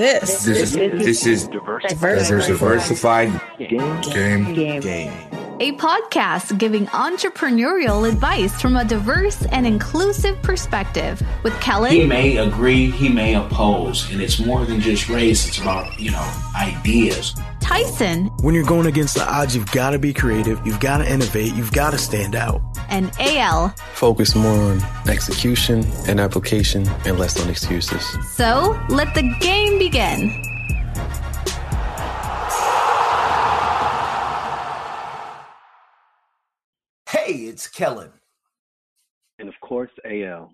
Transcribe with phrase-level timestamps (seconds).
[0.00, 0.44] this?
[0.44, 2.46] This is this is Diverse.
[2.46, 5.12] diversified game game game.
[5.60, 11.90] a podcast giving entrepreneurial advice from a diverse and inclusive perspective with Kelly.
[12.00, 15.46] He may agree, he may oppose, and it's more than just race.
[15.46, 16.26] It's about you know
[16.56, 17.34] ideas.
[17.60, 21.08] Tyson, When you're going against the odds, you've got to be creative, you've got to
[21.12, 22.60] innovate, you've got to stand out.
[22.90, 23.70] And AL.
[23.94, 28.04] Focus more on execution and application and less on excuses.
[28.36, 30.30] So let the game begin.
[37.08, 38.12] Hey, it's Kellen.
[39.38, 40.52] and of course AL.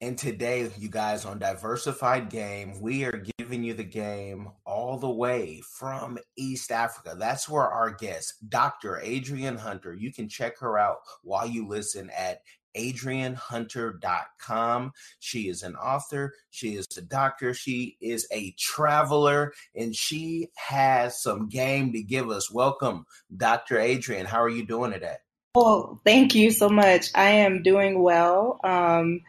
[0.00, 5.08] And today, you guys, on Diversified Game, we are giving you the game all the
[5.08, 7.14] way from East Africa.
[7.18, 9.00] That's where our guest, Dr.
[9.00, 12.40] Adrian Hunter, you can check her out while you listen at
[12.76, 14.92] adrianhunter.com.
[15.20, 21.22] She is an author, she is a doctor, she is a traveler, and she has
[21.22, 22.50] some game to give us.
[22.50, 23.78] Welcome, Dr.
[23.78, 24.26] Adrian.
[24.26, 25.16] How are you doing today?
[25.54, 27.10] Well, thank you so much.
[27.14, 28.58] I am doing well.
[28.64, 29.20] Um,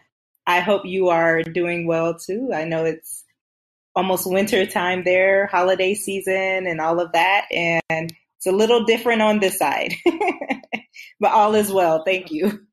[0.48, 2.52] I hope you are doing well too.
[2.54, 3.24] I know it's
[3.96, 9.22] almost winter time there, holiday season, and all of that, and it's a little different
[9.22, 9.94] on this side,
[11.20, 12.04] but all is well.
[12.04, 12.68] Thank you.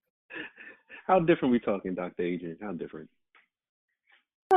[1.07, 2.23] How different we talking, Dr.
[2.23, 2.59] Adrian?
[2.61, 3.09] How different?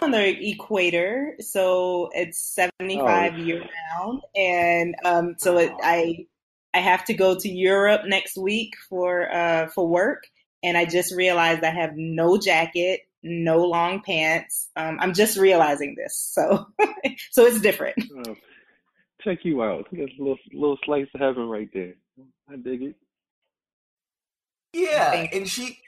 [0.01, 3.37] On the equator, so it's 75 Oh.
[3.37, 3.61] year
[3.97, 6.25] round, and um, so it, I
[6.73, 10.27] I have to go to Europe next week for uh, for work,
[10.65, 14.69] and I just realized I have no jacket, no long pants.
[14.75, 16.67] Um, I'm just realizing this, so
[17.31, 17.95] so it's different.
[18.27, 18.35] Oh,
[19.21, 19.87] check you out.
[19.91, 21.93] That's a little little slice of heaven right there.
[22.49, 22.95] I dig it.
[24.73, 25.79] Yeah, and she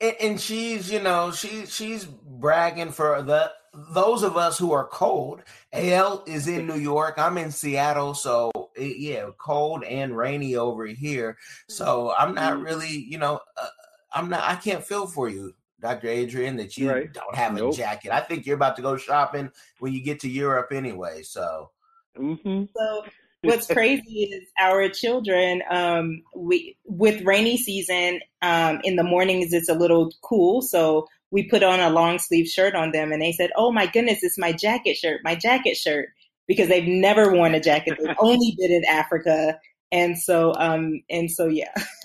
[0.00, 3.50] and, and she's you know she she's bragging for the
[3.94, 5.42] those of us who are cold.
[5.72, 7.14] Al is in New York.
[7.18, 11.36] I'm in Seattle, so eh, yeah, cold and rainy over here.
[11.68, 13.68] So I'm not really you know uh,
[14.12, 15.54] I'm not I can't feel for you.
[15.80, 16.08] Dr.
[16.08, 17.12] Adrian, that you Right.
[17.12, 18.12] don't have a jacket.
[18.12, 21.22] I think you're about to go shopping when you get to Europe anyway.
[21.22, 21.70] So
[22.18, 22.64] Mm-hmm.
[22.76, 23.04] So
[23.42, 29.68] what's crazy is our children um we with rainy season um in the mornings it's
[29.70, 33.32] a little cool so we put on a long sleeve shirt on them and they
[33.32, 36.10] said oh my goodness it's my jacket shirt my jacket shirt
[36.46, 39.58] because they've never worn a jacket they've only been in africa
[39.92, 41.72] and so um and so yeah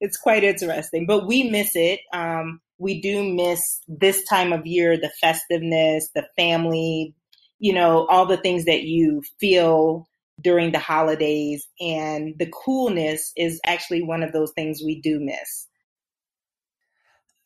[0.00, 4.96] it's quite interesting but we miss it um we do miss this time of year
[4.96, 7.14] the festiveness the family
[7.58, 10.06] you know all the things that you feel
[10.40, 15.68] during the holidays and the coolness is actually one of those things we do miss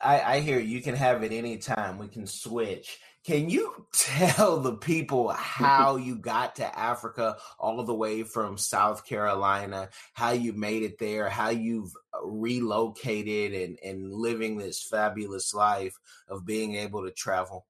[0.00, 1.98] I, I hear you can have it anytime.
[1.98, 2.98] We can switch.
[3.28, 9.04] Can you tell the people how you got to Africa all the way from South
[9.04, 11.92] Carolina, how you made it there, how you've
[12.24, 15.94] relocated and, and living this fabulous life
[16.26, 17.66] of being able to travel?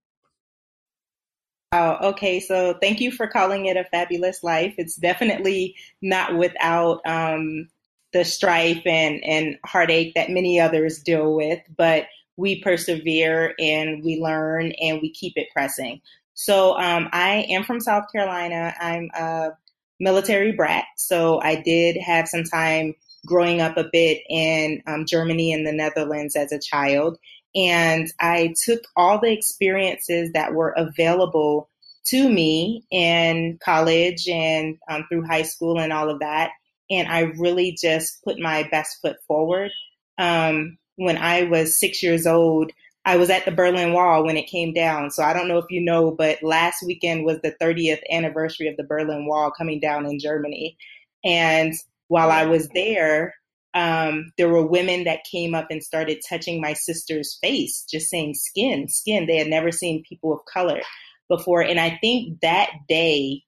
[1.73, 2.39] Oh, okay.
[2.39, 4.77] So thank you for calling it a fabulous life.
[4.79, 7.69] It's definitely not without um,
[8.13, 12.07] the strife and, and heartache that many others deal with, but
[12.38, 16.00] we persevere and we learn and we keep it pressing.
[16.34, 18.72] So um, I am from South Carolina.
[18.81, 19.50] I'm a
[19.99, 20.84] military brat.
[20.97, 22.94] So I did have some time
[23.27, 27.19] growing up a bit in um, Germany and the Netherlands as a child.
[27.56, 31.69] And I took all the experiences that were available
[32.06, 36.53] to me in college and um, through high school and all of that.
[36.88, 39.72] And I really just put my best foot forward.
[40.19, 42.72] Um, when I was six years old,
[43.04, 45.12] I was at the Berlin Wall when it came down.
[45.12, 48.76] So I don't know if you know, but last weekend was the 30th anniversary of
[48.76, 50.76] the Berlin Wall coming down in Germany.
[51.25, 51.72] And
[52.09, 53.36] while I was there,
[53.75, 58.34] um, there were women that came up and started touching my sister's face, just saying
[58.34, 59.26] skin, skin.
[59.26, 60.80] They had never seen people of color
[61.28, 61.62] before.
[61.62, 63.44] And I think that day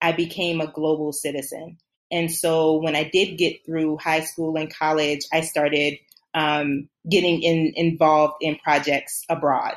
[0.00, 1.78] I became a global citizen.
[2.12, 5.98] And so when I did get through high school and college, I started
[6.34, 9.74] um, getting in, involved in projects abroad.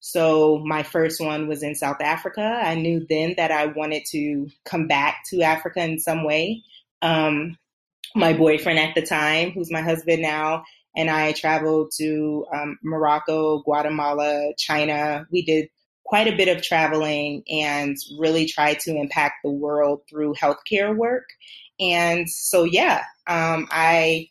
[0.00, 2.42] So my first one was in South Africa.
[2.42, 6.62] I knew then that I wanted to come back to Africa in some way.
[7.02, 7.56] Um,
[8.14, 10.64] my boyfriend at the time, who's my husband now,
[10.96, 15.26] and I traveled to um, Morocco, Guatemala, China.
[15.30, 15.68] We did
[16.04, 21.28] quite a bit of traveling and really tried to impact the world through healthcare work.
[21.80, 24.28] And so, yeah, um, I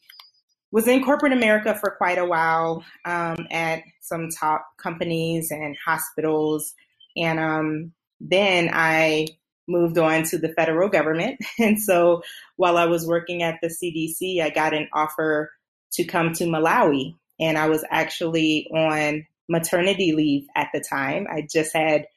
[0.71, 6.73] was in corporate America for quite a while um, at some top companies and hospitals.
[7.17, 9.27] And um, then I
[9.67, 11.39] moved on to the federal government.
[11.59, 12.23] And so
[12.55, 15.51] while I was working at the CDC, I got an offer
[15.93, 17.15] to come to Malawi.
[17.39, 21.27] And I was actually on maternity leave at the time.
[21.29, 22.07] I just had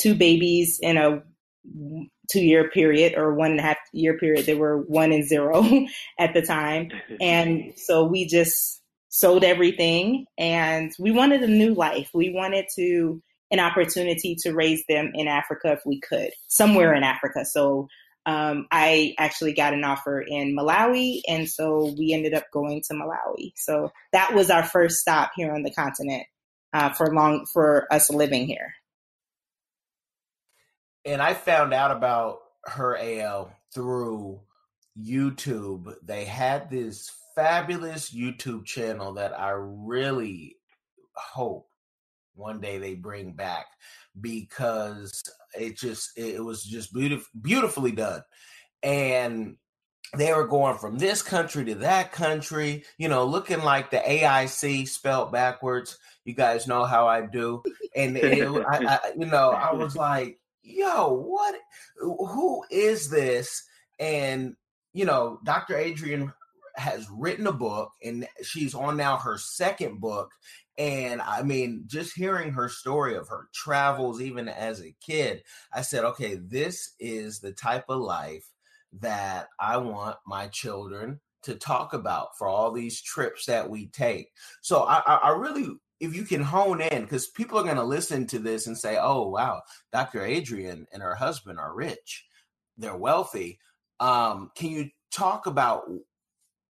[0.00, 1.22] two babies in a
[2.30, 4.46] two year period or one and a half year period.
[4.46, 5.64] They were one and zero
[6.18, 6.90] at the time.
[7.20, 12.10] And so we just sold everything and we wanted a new life.
[12.14, 17.02] We wanted to an opportunity to raise them in Africa if we could, somewhere in
[17.02, 17.44] Africa.
[17.44, 17.88] So
[18.26, 22.94] um, I actually got an offer in Malawi, and so we ended up going to
[22.94, 23.52] Malawi.
[23.56, 26.24] So that was our first stop here on the continent
[26.72, 28.74] uh, for long for us living here.
[31.04, 34.40] And I found out about her AL through
[34.98, 35.94] YouTube.
[36.02, 40.56] They had this fabulous YouTube channel that I really
[41.14, 41.68] hope
[42.34, 43.66] one day they bring back
[44.20, 45.22] because
[45.58, 48.22] it just it was just beautiful beautifully done.
[48.82, 49.56] And
[50.16, 54.88] they were going from this country to that country you know looking like the aic
[54.88, 55.98] spelled backwards.
[56.24, 57.62] You guys know how i do.
[57.94, 61.54] And it, I, I, you know i was like yo what
[61.98, 63.64] who is this
[63.98, 64.54] and
[64.92, 66.32] you know dr Adrian
[66.76, 70.30] has written a book and she's on now her second book
[70.80, 75.82] and I mean, just hearing her story of her travels, even as a kid, I
[75.82, 78.48] said, okay, this is the type of life
[79.00, 84.30] that I want my children to talk about for all these trips that we take.
[84.62, 85.68] So I, I really,
[86.00, 88.98] if you can hone in, because people are going to listen to this and say,
[88.98, 89.62] oh, wow,
[89.92, 90.24] Dr.
[90.24, 92.24] Adrian and her husband are rich,
[92.78, 93.58] they're wealthy.
[94.00, 95.82] Um, can you talk about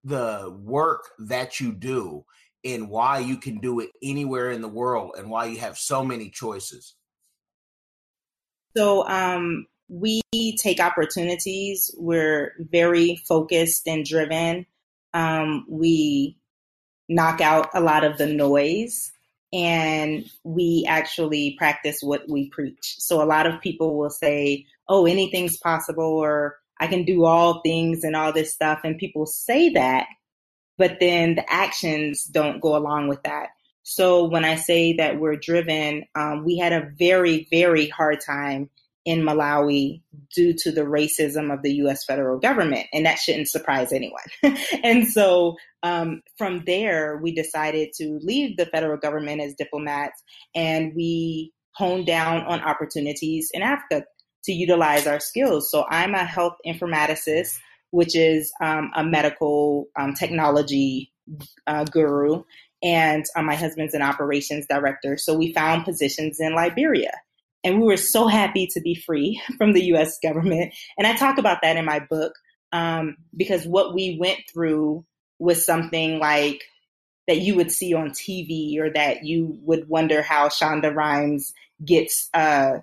[0.03, 2.25] the work that you do
[2.65, 6.05] and why you can do it anywhere in the world and why you have so
[6.05, 6.97] many choices?
[8.77, 10.23] So, um, we
[10.61, 11.93] take opportunities.
[11.97, 14.67] We're very focused and driven.
[15.13, 16.37] Um, we
[17.09, 19.11] knock out a lot of the noise
[19.53, 22.97] and we actually practice what we preach.
[22.99, 27.61] So, a lot of people will say, Oh, anything's possible, or I can do all
[27.61, 28.81] things and all this stuff.
[28.85, 30.07] And people say that,
[30.79, 33.49] but then the actions don't go along with that.
[33.83, 38.71] So when I say that we're driven, um, we had a very, very hard time
[39.05, 40.03] in Malawi
[40.35, 44.23] due to the racism of the US federal government, and that shouldn't surprise anyone.
[44.85, 50.23] and so um, from there, we decided to leave the federal government as diplomats
[50.55, 54.05] and we honed down on opportunities in Africa
[54.45, 55.71] to utilize our skills.
[55.71, 57.59] So I'm a health informaticist
[57.91, 61.13] which is um, a medical um, technology
[61.67, 62.43] uh, guru,
[62.83, 65.17] and uh, my husband's an operations director.
[65.17, 67.13] So we found positions in Liberia.
[67.63, 70.73] And we were so happy to be free from the US government.
[70.97, 72.33] And I talk about that in my book
[72.73, 75.05] um, because what we went through
[75.41, 76.63] was something like
[77.27, 81.53] that you would see on TV or that you would wonder how Shonda Rhimes
[81.85, 82.79] gets uh,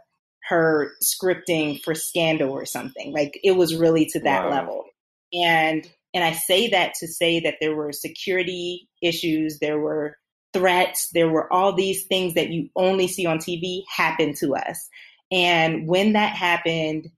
[0.48, 3.12] her scripting for Scandal or something.
[3.12, 4.51] Like it was really to that wow.
[4.51, 4.86] level.
[5.33, 10.18] And and I say that to say that there were security issues, there were
[10.53, 14.89] threats, there were all these things that you only see on TV happen to us.
[15.31, 17.12] And when that happened,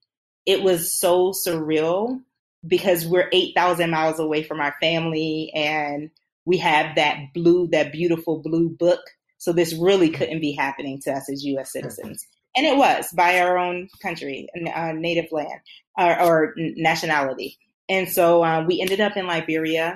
[0.45, 2.19] it was so surreal
[2.67, 6.09] because we're 8,000 miles away from our family and
[6.45, 9.01] we have that blue, that beautiful blue book.
[9.37, 12.25] So this really couldn't be happening to us as US citizens.
[12.55, 15.61] And it was by our own country, uh, native land
[15.97, 17.57] or, or nationality.
[17.87, 19.95] And so uh, we ended up in Liberia.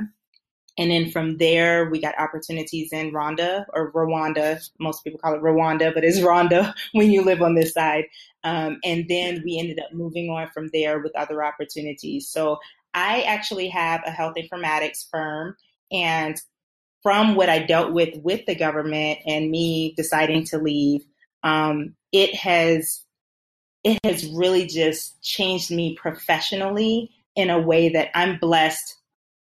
[0.78, 4.60] And then from there, we got opportunities in Rwanda or Rwanda.
[4.80, 8.06] Most people call it Rwanda, but it's Rwanda when you live on this side.
[8.44, 12.28] Um, and then we ended up moving on from there with other opportunities.
[12.28, 12.60] So
[12.94, 15.56] I actually have a health informatics firm.
[15.92, 16.42] And
[17.04, 21.06] from what I dealt with with the government and me deciding to leave,
[21.44, 23.04] um, it has
[23.84, 28.96] it has really just changed me professionally in a way that I'm blessed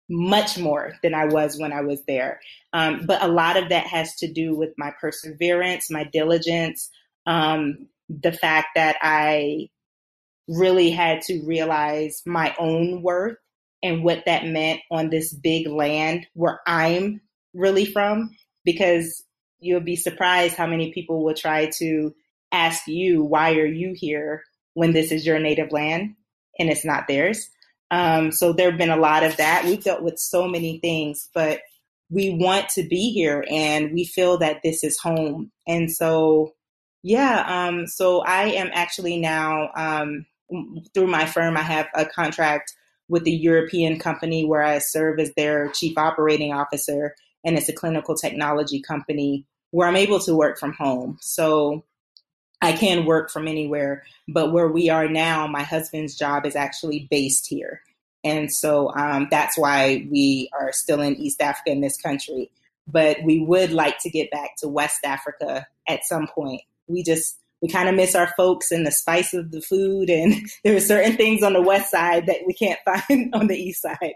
[0.08, 2.40] much more than I was when I was there.
[2.72, 6.90] Um, but a lot of that has to do with my perseverance, my diligence,
[7.26, 9.68] um, the fact that I
[10.48, 13.36] really had to realize my own worth
[13.82, 17.20] and what that meant on this big land where I'm
[17.54, 18.34] really from.
[18.64, 19.24] Because
[19.60, 22.14] you'll be surprised how many people will try to
[22.52, 24.42] ask you, why are you here
[24.74, 26.14] when this is your native land
[26.58, 27.50] and it's not theirs?
[27.90, 29.64] Um, so there have been a lot of that.
[29.64, 31.60] We've dealt with so many things, but
[32.10, 35.50] we want to be here and we feel that this is home.
[35.66, 36.54] And so
[37.02, 40.26] Yeah, um, so I am actually now um,
[40.94, 41.56] through my firm.
[41.56, 42.72] I have a contract
[43.08, 47.14] with a European company where I serve as their chief operating officer,
[47.44, 51.18] and it's a clinical technology company where I'm able to work from home.
[51.20, 51.84] So
[52.60, 57.06] I can work from anywhere, but where we are now, my husband's job is actually
[57.10, 57.82] based here.
[58.24, 62.50] And so um, that's why we are still in East Africa in this country.
[62.86, 66.62] But we would like to get back to West Africa at some point.
[66.88, 70.10] We just, we kind of miss our folks and the spice of the food.
[70.10, 70.34] And
[70.64, 73.82] there are certain things on the West side that we can't find on the East
[73.82, 74.14] side.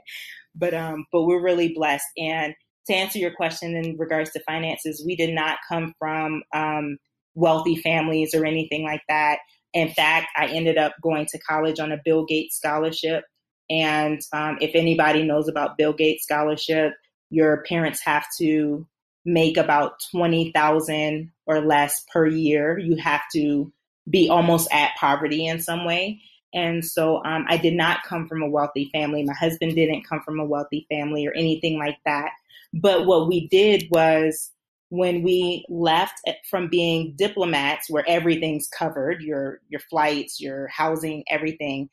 [0.54, 2.06] But, um, but we're really blessed.
[2.18, 2.54] And
[2.86, 6.98] to answer your question in regards to finances, we did not come from um,
[7.34, 9.38] wealthy families or anything like that.
[9.72, 13.24] In fact, I ended up going to college on a Bill Gates scholarship.
[13.70, 16.92] And um, if anybody knows about Bill Gates scholarship,
[17.30, 18.86] your parents have to
[19.24, 22.78] make about 20,000 or less per year.
[22.78, 23.72] You have to
[24.08, 26.20] be almost at poverty in some way.
[26.52, 29.22] And so um, I did not come from a wealthy family.
[29.22, 32.30] My husband didn't come from a wealthy family or anything like that.
[32.74, 34.50] But what we did was
[34.92, 36.20] when we left
[36.50, 41.88] from being diplomats where everything's covered, your your flights, your housing, everything,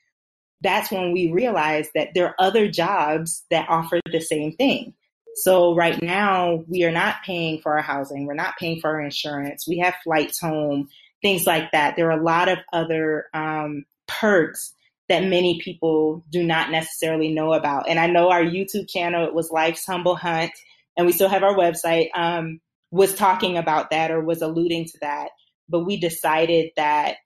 [0.59, 4.93] that's when we realized that there are other jobs that offer the same thing.
[5.35, 9.01] So right now we are not paying for our housing, we're not paying for our
[9.01, 10.89] insurance, we have flights home,
[11.21, 11.95] things like that.
[11.95, 14.73] There are a lot of other um, perks
[15.07, 17.87] that many people do not necessarily know about.
[17.87, 20.51] And I know our YouTube channel, it was Life's Humble Hunt,
[20.97, 22.09] and we still have our website.
[22.13, 22.59] Um,
[22.91, 25.29] was talking about that or was alluding to that,
[25.67, 27.17] but we decided that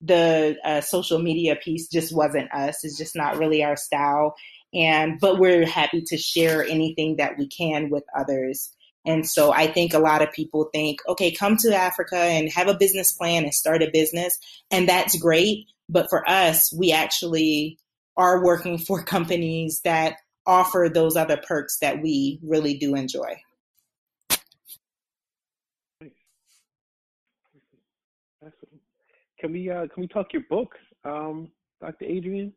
[0.00, 2.84] the uh, social media piece just wasn't us.
[2.84, 4.34] It's just not really our style.
[4.72, 8.70] And but we're happy to share anything that we can with others.
[9.06, 12.68] And so I think a lot of people think, okay, come to Africa and have
[12.68, 14.38] a business plan and start a business.
[14.70, 15.66] And that's great.
[15.88, 17.78] But for us, we actually
[18.16, 23.40] are working for companies that offer those other perks that we really do enjoy.
[29.38, 31.48] Can we uh, can we talk your book, um,
[31.80, 32.04] Dr.
[32.04, 32.52] Adrian?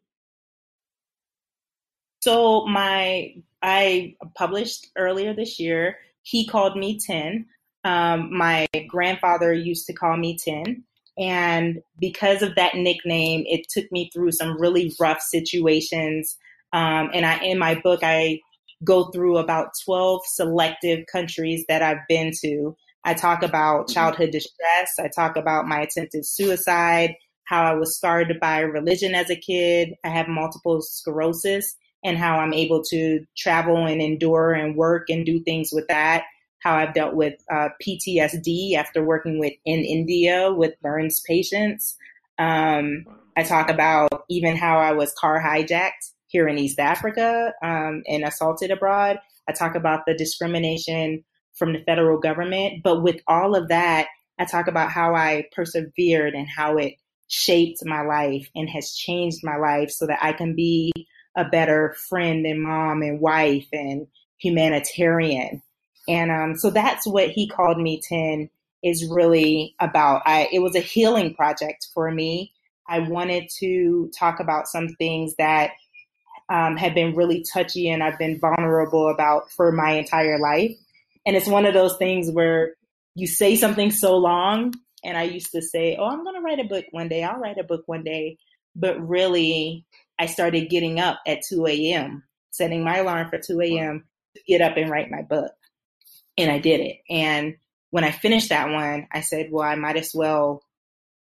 [2.22, 5.98] So my I published earlier this year.
[6.24, 7.46] He called me Tin.
[7.84, 10.84] Um, my grandfather used to call me Tin,
[11.18, 16.38] and because of that nickname, it took me through some really rough situations.
[16.74, 18.40] Um, and I in my book I
[18.84, 23.94] go through about twelve selective countries that I've been to I talk about mm-hmm.
[23.94, 24.94] childhood distress.
[25.00, 27.16] I talk about my attempted suicide,
[27.46, 29.96] how I was scarred by religion as a kid.
[30.04, 35.26] I have multiple sclerosis and how I'm able to travel and endure and work and
[35.26, 36.24] do things with that.
[36.60, 41.98] How I've dealt with uh, PTSD after working with in India with burns patients.
[42.38, 43.06] Um,
[43.36, 48.24] I talk about even how I was car hijacked here in East Africa um, and
[48.24, 49.20] assaulted abroad.
[49.48, 51.24] I talk about the discrimination
[51.56, 52.84] from the federal government.
[52.84, 54.08] But with all of that,
[54.40, 56.96] I talk about how I persevered and how it
[57.28, 60.92] shaped my life and has changed my life so that I can be
[61.36, 65.62] a better friend and mom and wife and humanitarian.
[66.08, 68.50] And um, so that's what he called me Tin
[68.84, 70.24] is really about.
[70.26, 72.52] I, it was a healing project for me.
[72.90, 75.72] I wanted to talk about some things that
[76.50, 80.76] um, have been really touchy and I've been vulnerable about for my entire life.
[81.26, 82.76] And it's one of those things where
[83.16, 84.74] you say something so long.
[85.04, 87.24] And I used to say, Oh, I'm going to write a book one day.
[87.24, 88.38] I'll write a book one day.
[88.76, 89.86] But really,
[90.18, 94.06] I started getting up at 2 a.m., setting my alarm for 2 a.m.
[94.36, 95.52] to get up and write my book.
[96.38, 96.98] And I did it.
[97.10, 97.58] And
[97.90, 100.64] when I finished that one, I said, Well, I might as well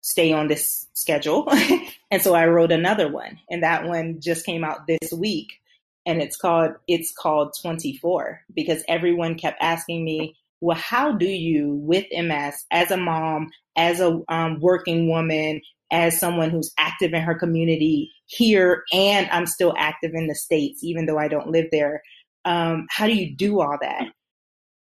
[0.01, 1.47] stay on this schedule.
[2.11, 3.39] and so I wrote another one.
[3.49, 5.60] And that one just came out this week
[6.05, 11.75] and it's called it's called 24 because everyone kept asking me well how do you
[11.75, 17.21] with ms as a mom as a um, working woman as someone who's active in
[17.21, 21.67] her community here and i'm still active in the states even though i don't live
[21.71, 22.01] there
[22.45, 24.07] um, how do you do all that?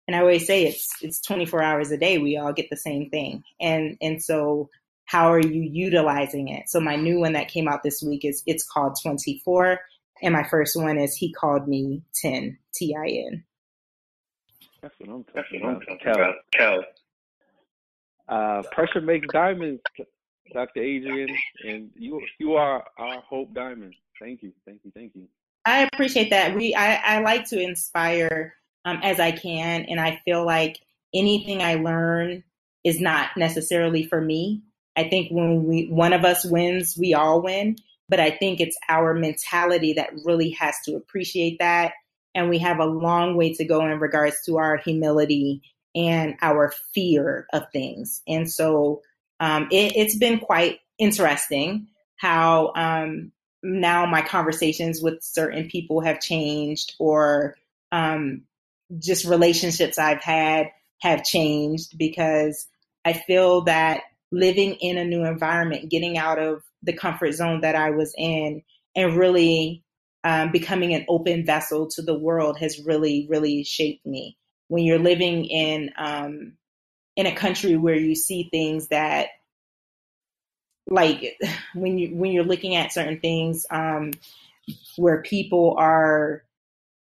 [0.07, 3.11] And i always say it's it's 24 hours a day we all get the same
[3.11, 3.45] thing.
[3.61, 4.69] And and so
[5.05, 6.69] how are you utilizing it?
[6.69, 9.79] So my new one that came out this week is it's called 24
[10.23, 13.45] and my first one is He Called Me Tin, T I N.
[14.83, 15.83] That's what I'm talking about.
[16.03, 16.35] Cal.
[16.53, 16.85] Cal.
[18.29, 19.83] Uh, pressure makes diamonds,
[20.53, 20.81] Dr.
[20.81, 21.37] Adrienne,
[21.67, 23.95] and you you are our Hope Diamond.
[24.21, 25.27] Thank you, thank you, thank you.
[25.65, 26.55] I appreciate that.
[26.55, 30.79] We I, I like to inspire um, as I can, and I feel like
[31.13, 32.45] anything I learn
[32.85, 34.63] is not necessarily for me.
[34.97, 37.77] I think when we one of us wins, we all win.
[38.11, 41.93] But I think it's our mentality that really has to appreciate that.
[42.35, 45.63] And we have a long way to go in regards to our humility
[45.95, 48.23] and our fear of things.
[48.29, 49.03] And so
[49.39, 51.87] um, it, has been quite interesting
[52.17, 57.57] how um, now my conversations with certain people have changed or
[57.93, 58.43] um,
[58.99, 62.69] just relationships I've had have changed because
[63.05, 67.75] I feel that living in a new environment, getting out of the comfort zone that
[67.75, 68.63] I was in,
[68.97, 69.85] and really
[70.25, 74.37] um, becoming an open vessel to the world has really, really shaped me.
[74.69, 76.53] When you're living in um,
[77.17, 79.29] in a country where you see things that
[80.89, 81.39] like
[81.75, 84.13] when you when you're looking at certain things um,
[84.97, 86.43] where people are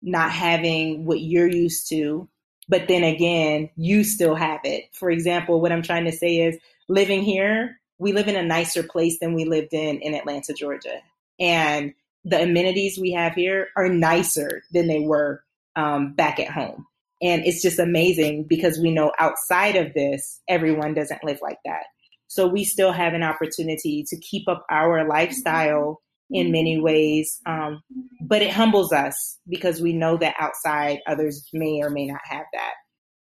[0.02, 2.28] not having what you're used to
[2.70, 6.58] but then again you still have it for example what i'm trying to say is
[6.88, 11.02] living here we live in a nicer place than we lived in in atlanta georgia
[11.40, 11.94] and
[12.26, 15.44] the amenities we have here are nicer than they were
[15.76, 16.86] um, back at home
[17.22, 21.84] and it's just amazing because we know outside of this everyone doesn't live like that
[22.28, 27.42] so we still have an opportunity to keep up our lifestyle in many ways.
[27.46, 27.82] Um,
[28.22, 32.46] but it humbles us because we know that outside others may or may not have
[32.54, 32.74] that.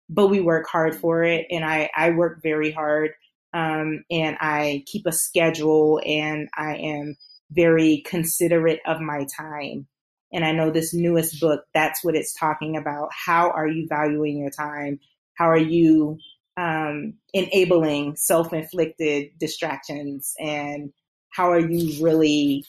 [0.08, 1.46] But we work hard for it.
[1.50, 3.10] And I, I work very hard.
[3.54, 7.16] Um, and I keep a schedule and I am
[7.50, 9.86] very considerate of my time.
[10.32, 13.10] And I know this newest book, that's what it's talking about.
[13.12, 14.98] How are you valuing your time?
[15.34, 16.18] How are you
[16.56, 20.92] um, enabling self-inflicted distractions and
[21.30, 22.64] how are you really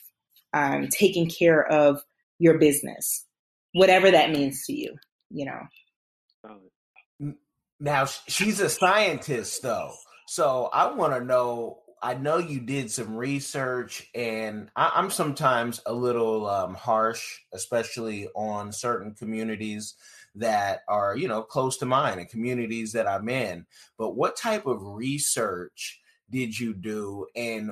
[0.54, 2.02] um, taking care of
[2.40, 3.26] your business
[3.74, 4.96] whatever that means to you
[5.30, 7.36] you know
[7.80, 9.94] now she's a scientist though
[10.26, 15.82] so i want to know i know you did some research and I, am sometimes
[15.86, 19.96] a little um, harsh especially on certain communities
[20.36, 23.66] that are you know close to mine and communities that i'm in.
[23.98, 27.72] But what type of research did you do and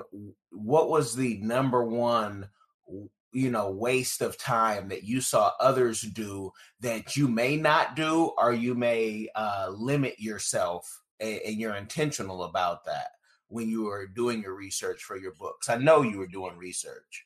[0.52, 2.48] what was the number one
[3.34, 8.32] you know waste of time that you saw others do that you may not do
[8.38, 13.12] or you may uh, limit yourself and, you're intentional about that
[13.48, 17.26] when you were doing your research for your books i know you were doing research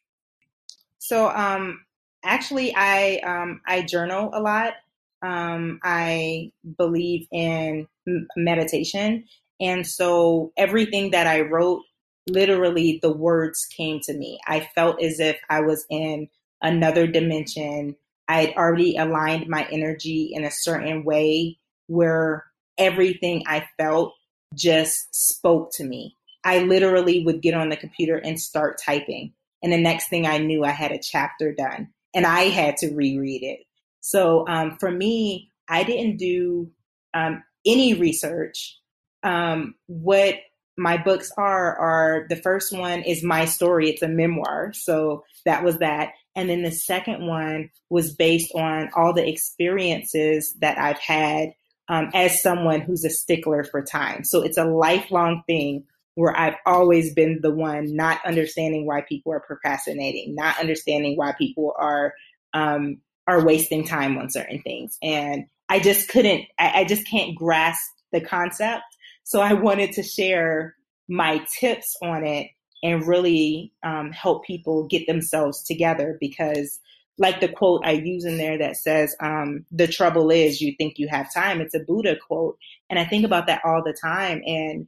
[0.98, 1.86] so um
[2.24, 4.74] actually i um i journal a lot
[5.22, 7.88] um, I believe in
[8.36, 9.26] meditation.
[9.60, 11.84] And so everything that I wrote,
[12.30, 14.40] literally the words came to me.
[14.48, 16.30] I felt as if I was in
[16.62, 17.96] another dimension.
[18.28, 22.46] I had already aligned my energy in a certain way where
[22.78, 24.14] everything I felt
[24.54, 26.16] just spoke to me.
[26.44, 29.34] I literally would get on the computer and start typing.
[29.62, 32.94] And the next thing I knew, I had a chapter done and I had to
[32.94, 33.60] reread it.
[34.02, 36.72] So um, for me, I didn't do
[37.14, 38.78] um, any research.
[39.24, 40.36] Um, what
[40.78, 43.90] my books are are the first one is my story.
[43.90, 46.12] It's a memoir, so that was that.
[46.36, 51.54] And then the second one was based on all the experiences that I've had
[51.90, 54.24] um, as someone who's a stickler for time.
[54.24, 59.32] So it's a lifelong thing where I've always been the one not understanding why people
[59.34, 62.14] are procrastinating, not understanding why people are
[62.54, 62.98] um,
[63.28, 64.98] are wasting time on certain things.
[65.04, 68.84] And I just couldn't, I, I just can't grasp the concept.
[69.24, 70.76] So I wanted to share
[71.10, 72.48] my tips on it
[72.84, 76.80] and really um, help people get themselves together because
[77.18, 81.00] like the quote I use in there that says, um, the trouble is you think
[81.00, 81.62] you have time.
[81.62, 82.58] It's a Buddha quote.
[82.90, 84.42] And I think about that all the time.
[84.46, 84.88] And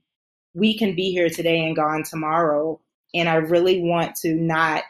[0.54, 2.80] we can be here today and gone tomorrow.
[3.14, 4.84] And I really want to not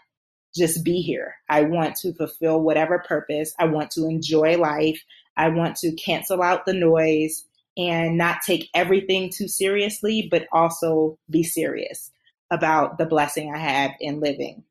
[0.56, 1.36] just be here.
[1.48, 3.54] I want to fulfill whatever purpose.
[3.58, 5.02] I want to enjoy life.
[5.38, 7.46] I want to cancel out the noise
[7.78, 12.12] and not take everything too seriously, but also be serious
[12.52, 14.64] about the blessing I have in living.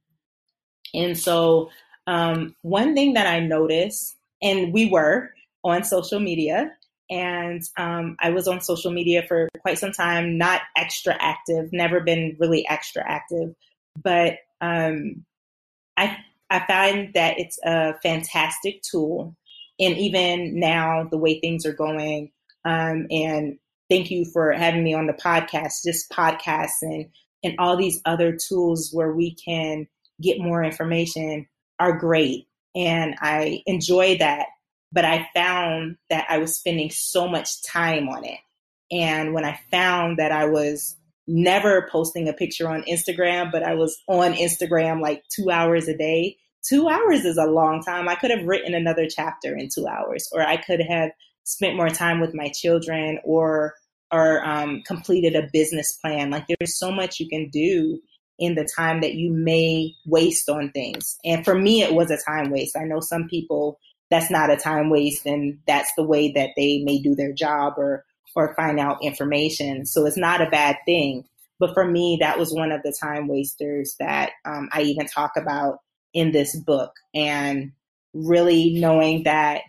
[0.92, 1.70] And so,
[2.08, 5.30] um, one thing that I noticed, and we were
[5.62, 6.72] on social media,
[7.10, 12.00] and um, I was on social media for quite some time, not extra active, never
[12.00, 13.54] been really extra active,
[14.02, 15.26] but um,
[15.98, 16.16] I
[16.48, 19.36] I find that it's a fantastic tool,
[19.78, 22.32] and even now the way things are going,
[22.64, 23.58] um, and
[23.90, 25.84] thank you for having me on the podcast.
[25.84, 27.10] Just podcasts and
[27.44, 29.86] and all these other tools where we can
[30.22, 31.46] get more information
[31.80, 34.46] are great, and I enjoy that.
[34.90, 38.38] But I found that I was spending so much time on it,
[38.90, 43.74] And when I found that I was never posting a picture on Instagram, but I
[43.74, 48.08] was on Instagram like two hours a day, two hours is a long time.
[48.08, 51.10] I could have written another chapter in two hours, or I could have
[51.44, 53.74] spent more time with my children or
[54.10, 56.30] or um, completed a business plan.
[56.30, 58.00] Like there's so much you can do
[58.38, 61.18] in the time that you may waste on things.
[61.24, 62.76] And for me, it was a time waste.
[62.76, 63.78] I know some people
[64.10, 67.74] that's not a time waste and that's the way that they may do their job
[67.76, 68.04] or
[68.36, 69.84] or find out information.
[69.84, 71.24] So it's not a bad thing.
[71.58, 75.32] But for me, that was one of the time wasters that um, I even talk
[75.36, 75.78] about
[76.14, 76.92] in this book.
[77.14, 77.72] And
[78.14, 79.62] really knowing that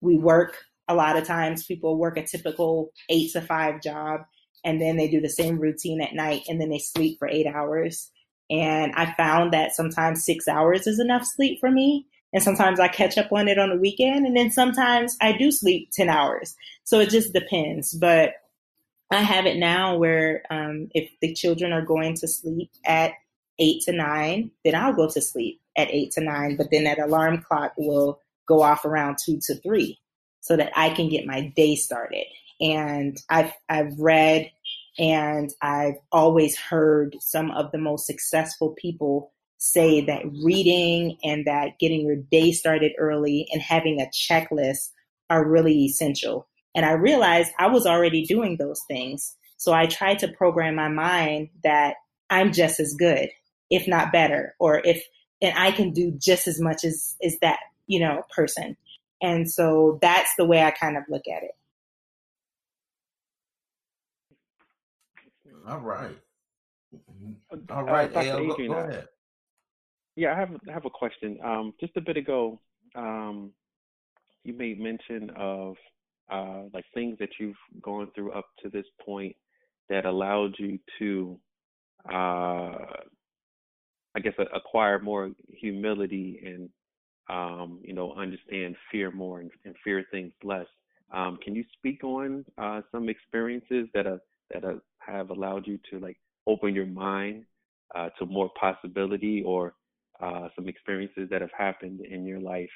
[0.00, 0.56] we work
[0.88, 4.22] a lot of times, people work a typical eight to five job
[4.66, 7.46] and then they do the same routine at night and then they sleep for eight
[7.46, 8.10] hours.
[8.50, 12.06] And I found that sometimes six hours is enough sleep for me.
[12.32, 14.26] And sometimes I catch up on it on the weekend.
[14.26, 16.56] And then sometimes I do sleep 10 hours.
[16.82, 17.94] So it just depends.
[17.94, 18.34] But
[19.12, 23.12] I have it now where um, if the children are going to sleep at
[23.60, 26.56] eight to nine, then I'll go to sleep at eight to nine.
[26.56, 30.00] But then that alarm clock will go off around two to three
[30.40, 32.24] so that I can get my day started.
[32.60, 34.50] And I've, I've read
[34.98, 41.78] and I've always heard some of the most successful people say that reading and that
[41.78, 44.90] getting your day started early and having a checklist
[45.30, 46.46] are really essential.
[46.74, 49.34] And I realized I was already doing those things.
[49.56, 51.94] So I tried to program my mind that
[52.28, 53.30] I'm just as good,
[53.70, 55.02] if not better, or if,
[55.40, 58.76] and I can do just as much as, as that, you know, person.
[59.22, 61.52] And so that's the way I kind of look at it.
[65.66, 66.16] All right.
[67.50, 68.30] Uh, All right, Dr.
[68.30, 69.08] Al, Adrian, go uh, ahead.
[70.14, 71.38] Yeah, I have I have a question.
[71.44, 72.60] Um, just a bit ago,
[72.94, 73.50] um,
[74.44, 75.76] you made mention of
[76.30, 79.34] uh, like things that you've gone through up to this point
[79.88, 81.38] that allowed you to,
[82.08, 82.78] uh,
[84.14, 86.70] I guess, a- acquire more humility and
[87.28, 90.66] um, you know understand fear more and, and fear things less.
[91.12, 94.20] Um, can you speak on uh, some experiences that have
[94.52, 96.16] that have, have allowed you to like
[96.46, 97.44] open your mind
[97.94, 99.74] uh, to more possibility or
[100.20, 102.70] uh, some experiences that have happened in your life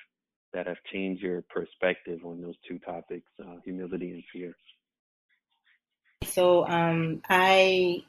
[0.52, 4.54] that have changed your perspective on those two topics, uh, humility and fear?
[6.24, 8.02] So um, I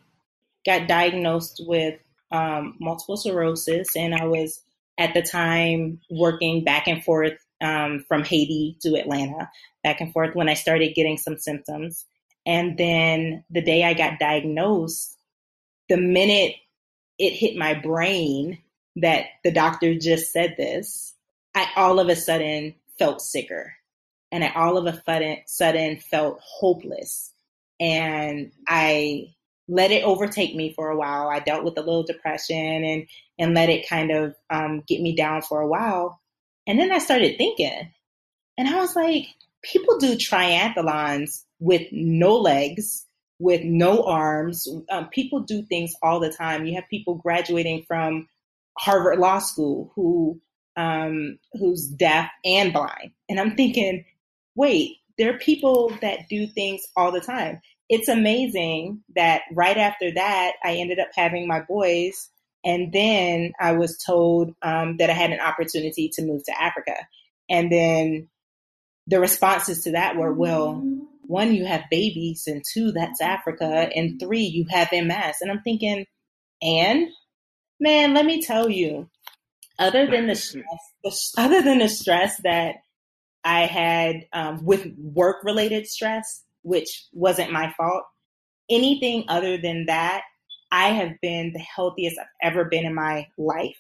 [0.66, 2.00] got diagnosed with
[2.32, 4.62] um, multiple sclerosis, and I was
[4.98, 9.50] at the time working back and forth um, from Haiti to Atlanta,
[9.84, 12.06] back and forth when I started getting some symptoms.
[12.52, 15.18] And then the day I got diagnosed,
[15.88, 16.56] the minute
[17.18, 18.58] it hit my brain
[18.98, 21.16] that the doctor just said this,
[21.56, 23.74] I all of a sudden felt sicker.
[24.34, 27.34] And I all of a sudden, felt hopeless.
[27.80, 29.34] And I
[29.70, 31.30] let it overtake me for a while.
[31.30, 33.08] I dealt with a little depression and,
[33.40, 36.20] and let it kind of um, get me down for a while.
[36.68, 37.94] And then I started thinking,
[38.58, 39.28] and I was like,
[39.64, 43.06] people do triathlons with no legs,
[43.40, 44.68] with no arms.
[44.90, 46.66] Um, people do things all the time.
[46.66, 48.28] You have people graduating from
[48.78, 50.40] Harvard Law School who
[50.78, 54.06] um, who's deaf and blind, and I'm thinking,
[54.56, 57.62] wait, there are people that do things all the time.
[57.90, 62.30] It's amazing that right after that, I ended up having my boys,
[62.64, 66.96] and then I was told um, that I had an opportunity to move to Africa,
[67.50, 68.30] and then
[69.12, 70.82] the responses to that were, well,
[71.24, 75.36] one, you have babies, and two, that's Africa, and three, you have MS.
[75.42, 76.06] And I'm thinking,
[76.62, 77.10] and
[77.80, 79.10] man, let me tell you,
[79.78, 80.66] other than the stress,
[81.04, 82.76] the, other than the stress that
[83.44, 88.04] I had um, with work related stress, which wasn't my fault,
[88.70, 90.22] anything other than that,
[90.72, 93.78] I have been the healthiest I've ever been in my life.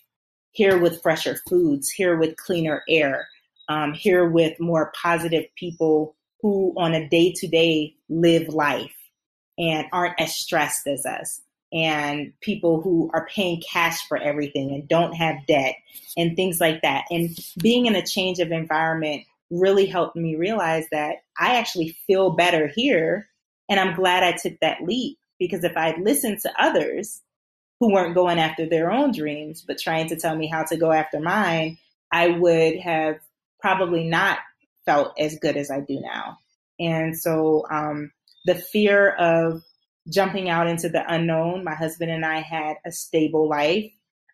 [0.51, 3.29] Here with fresher foods, here with cleaner air,
[3.69, 8.95] um, here with more positive people who on a day to day live life
[9.57, 11.41] and aren't as stressed as us
[11.73, 15.75] and people who are paying cash for everything and don't have debt
[16.17, 17.05] and things like that.
[17.09, 17.29] And
[17.61, 22.67] being in a change of environment really helped me realize that I actually feel better
[22.67, 23.29] here.
[23.69, 27.21] And I'm glad I took that leap because if I'd listened to others
[27.79, 30.91] who weren't going after their own dreams, but trying to tell me how to go
[30.91, 31.77] after mine,
[32.11, 33.19] I would have
[33.61, 34.39] probably not
[34.85, 36.37] felt as good as I do now.
[36.79, 38.11] And so um,
[38.45, 39.61] the fear of
[40.09, 43.91] jumping out into the unknown, my husband and I had a stable life.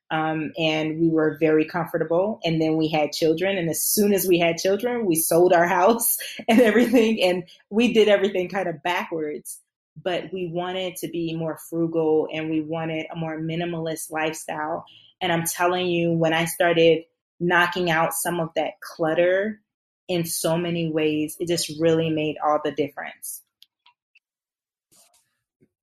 [0.10, 2.40] Um, and we were very comfortable.
[2.46, 3.58] And then we had children.
[3.58, 7.22] And as soon as we had children, we sold our house and everything.
[7.22, 9.60] And we did everything kind of backwards.
[10.02, 14.86] But we wanted to be more frugal and we wanted a more minimalist lifestyle.
[15.20, 17.04] And I'm telling you, when I started
[17.40, 19.62] knocking out some of that clutter
[20.08, 23.44] in so many ways, it just really made all the difference.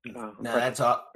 [0.05, 1.07] No, that's all.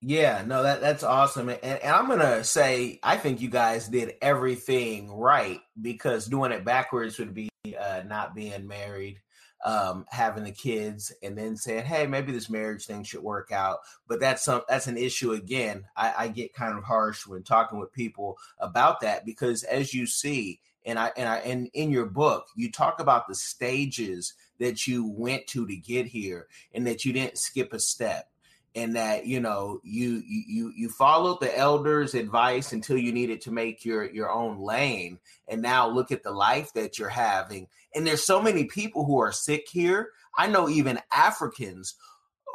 [0.00, 4.14] Yeah, no, that that's awesome, and, and, I'm gonna say I think you guys did
[4.22, 9.18] everything right because doing it backwards would be uh, not being married,
[9.64, 13.78] um, having the kids, and then saying, "Hey, maybe this marriage thing should work out."
[14.06, 15.86] But that's some that's an issue again.
[15.96, 20.06] I, I get kind of harsh when talking with people about that because, as you
[20.06, 24.86] see, and I and I and in your book, you talk about the stages that
[24.86, 28.28] you went to to get here, and that you didn't skip a step
[28.74, 33.50] and that you know you you you followed the elders advice until you needed to
[33.50, 35.18] make your your own lane.
[35.48, 37.68] And now look at the life that you're having.
[37.94, 40.10] And there's so many people who are sick here.
[40.36, 41.94] I know even africans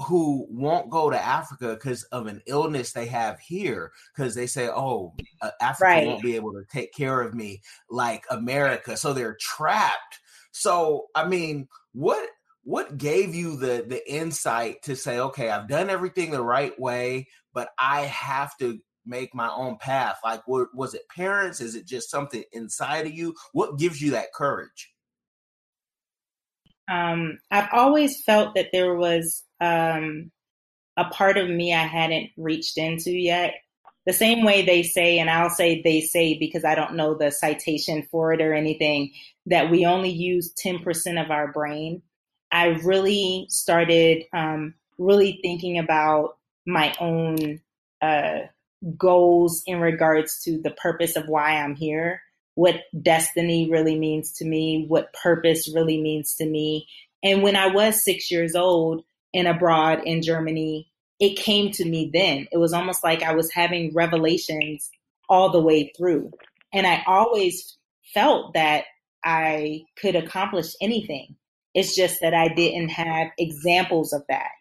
[0.08, 4.68] who won't go to africa because of an illness they have here because they say
[4.68, 6.08] oh uh, africa right.
[6.08, 8.96] won't be able to take care of me like america.
[8.98, 10.20] So they're trapped.
[10.52, 12.30] So i mean what
[12.64, 17.28] what gave you the the insight to say okay i've done everything the right way
[17.54, 20.20] but i have to make my own path.
[20.24, 21.62] Like what, was it parents?
[21.62, 23.36] Is it just something inside of you?
[23.52, 24.92] What gives you that courage?
[26.92, 30.32] Um, i've always felt that there was um,
[30.98, 33.54] a part of me i hadn't reached into yet.
[34.06, 37.32] The same way they say and i'll say they say because i don't know the
[37.32, 39.14] citation for it or anything
[39.46, 42.02] that we only use 10% of our brain
[42.54, 46.38] I really started um, really thinking about
[46.68, 47.60] my own
[48.00, 48.42] uh,
[48.96, 52.22] goals in regards to the purpose of why I'm here,
[52.54, 56.88] what destiny really means to me, what purpose really means to me.
[57.24, 62.12] And when I was six years old and abroad in Germany, it came to me
[62.14, 62.48] then.
[62.52, 64.92] It was almost like I was having revelations
[65.28, 66.32] all the way through.
[66.72, 67.78] And I always
[68.14, 68.86] felt that
[69.24, 71.36] I could accomplish anything.
[71.74, 74.52] It's just that I didn't have examples of that.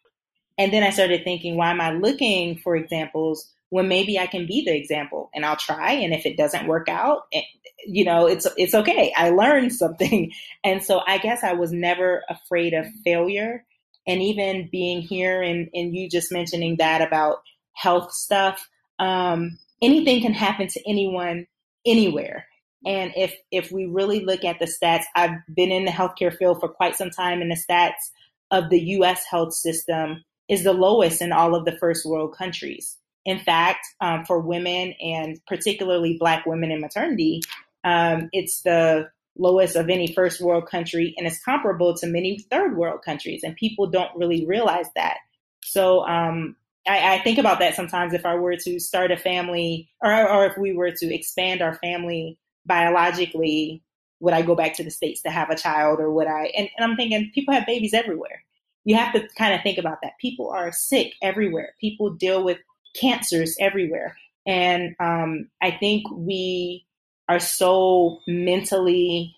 [0.59, 4.47] And then I started thinking, why am I looking for examples when maybe I can
[4.47, 5.93] be the example and I'll try.
[5.93, 7.41] And if it doesn't work out, eh,
[7.87, 9.15] you know, it's, it's okay.
[9.17, 10.31] I learned something.
[10.63, 13.65] And so I guess I was never afraid of failure.
[14.07, 17.39] And even being here and, and you just mentioning that about
[17.73, 21.47] health stuff, um, anything can happen to anyone
[21.87, 22.47] anywhere.
[22.85, 26.59] And if if we really look at the stats, I've been in the healthcare field
[26.61, 28.11] for quite some time, and the stats
[28.51, 29.25] of the U.S.
[29.25, 32.99] health system is the lowest in all of the first world countries.
[33.25, 37.43] In fact, um, for women and particularly Black women in maternity,
[37.85, 42.77] um, it's the lowest of any first world country, and it's comparable to many third
[42.77, 43.43] world countries.
[43.45, 45.19] And people don't really realize that.
[45.65, 48.13] So um, I, I, think about that sometimes.
[48.13, 51.75] If I were to start a family, or, or if we were to expand our
[51.75, 53.83] family biologically
[54.23, 56.53] would I go back to the States to have a child or would I?
[56.57, 58.45] And, and I'm thinking people have babies everywhere.
[58.85, 60.13] You have to kind of think about that.
[60.21, 61.75] People are sick everywhere.
[61.81, 62.59] People deal with
[62.99, 64.17] cancers everywhere.
[64.47, 66.87] And um, I think we
[67.29, 69.35] are so mentally,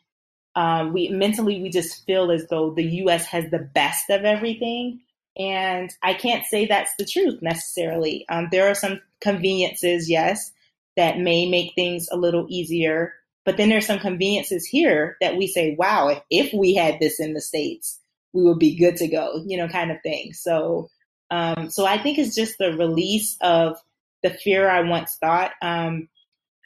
[0.54, 5.00] um, we mentally, we just feel as though the US has the best of everything.
[5.36, 8.26] And I can't say that's the truth necessarily.
[8.28, 10.52] Um, there are some conveniences, yes,
[10.96, 13.14] that may make things a little easier.
[13.44, 17.20] But then there's some conveniences here that we say, wow, if, if we had this
[17.20, 18.00] in the States,
[18.32, 20.32] we would be good to go, you know, kind of thing.
[20.32, 20.88] So,
[21.30, 23.76] um, so I think it's just the release of
[24.22, 25.52] the fear I once thought.
[25.62, 26.08] Um,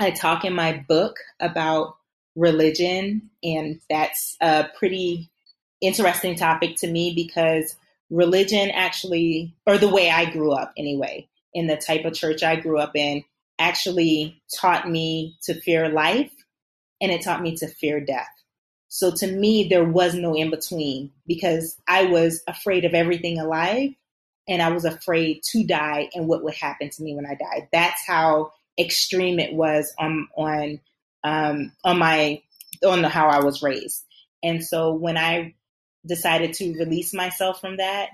[0.01, 1.97] I talk in my book about
[2.37, 5.29] religion, and that's a pretty
[5.81, 7.77] interesting topic to me because
[8.11, 12.57] religion actually, or the way I grew up anyway, in the type of church I
[12.57, 13.25] grew up in,
[13.59, 16.33] actually taught me to fear life
[17.01, 18.29] and it taught me to fear death.
[18.89, 23.91] So to me, there was no in between because I was afraid of everything alive
[24.49, 27.69] and I was afraid to die and what would happen to me when I died.
[27.71, 30.81] That's how extreme it was on on
[31.23, 32.43] um, on my
[32.85, 34.05] on the, how I was raised.
[34.43, 35.55] And so when I
[36.07, 38.11] decided to release myself from that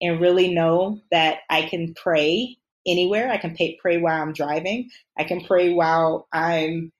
[0.00, 2.58] and really know that I can pray
[2.90, 3.30] anywhere.
[3.30, 4.90] I can pay, pray while I'm driving.
[5.16, 6.92] I can pray while I'm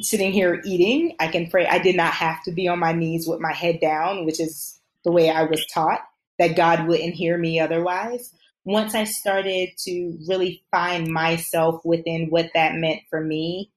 [0.00, 1.16] sitting here eating.
[1.20, 1.66] I can pray.
[1.66, 4.80] I did not have to be on my knees with my head down, which is
[5.04, 6.00] the way I was taught
[6.38, 8.32] that God wouldn't hear me otherwise.
[8.64, 13.72] once I started to really find myself within what that meant for me,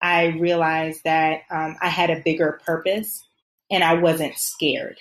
[0.00, 3.22] I realized that um, I had a bigger purpose
[3.70, 4.98] and I wasn't scared.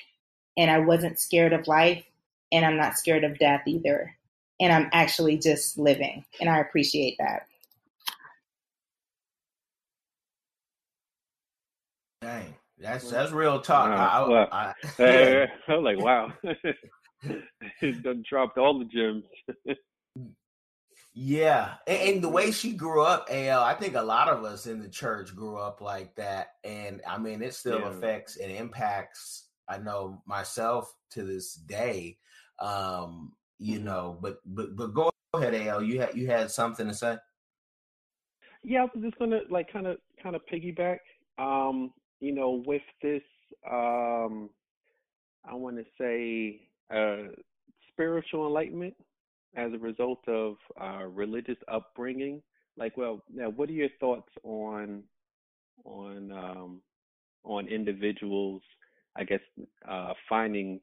[0.58, 2.04] And I wasn't scared of life
[2.52, 4.16] and I'm not scared of death either.
[4.60, 6.26] And I'm actually just living.
[6.42, 7.48] And I appreciate that.
[12.22, 13.90] Dang, that's that's real talk.
[13.90, 14.48] I, Wow.
[14.52, 16.34] I, I, I'm like, wow.
[17.82, 19.24] it done dropped all the gems.
[21.14, 24.68] Yeah, and, and the way she grew up, Al, I think a lot of us
[24.68, 27.90] in the church grew up like that, and I mean, it still Yeah.
[27.90, 29.48] affects and impacts.
[29.68, 32.18] I know myself to this day.
[32.60, 35.84] Um, you know, but but but go ahead, Al.
[35.84, 37.18] You had you had something to say.
[38.64, 41.00] Yeah, I was just gonna like kind of kind of piggyback.
[41.38, 43.22] Um, you know, with this,
[43.70, 44.50] um,
[45.46, 46.62] I want to say
[46.94, 47.32] uh,
[47.92, 48.96] spiritual enlightenment
[49.56, 52.42] as a result of uh, religious upbringing.
[52.78, 55.04] Like, well, now, what are your thoughts on
[55.84, 56.82] on um,
[57.44, 58.62] on individuals?
[59.16, 59.42] I guess
[59.90, 60.80] uh, finding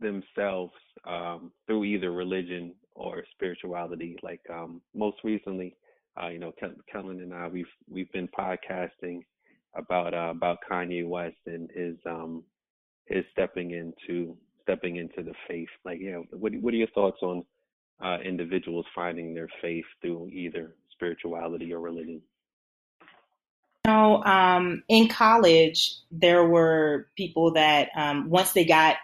[0.00, 0.72] themselves
[1.06, 4.16] um, through either religion or spirituality.
[4.22, 5.76] Like um, most recently,
[6.20, 9.20] uh, you know, Kel- Kellen and I, we've we've been podcasting
[9.74, 12.42] about uh, about Kanye West and his um
[13.06, 15.68] his stepping into stepping into the faith.
[15.84, 17.44] Like, you know, what what are your thoughts on
[18.04, 22.20] uh, individuals finding their faith through either spirituality or religion?
[23.86, 28.96] You um, in college, there were people that um, once they got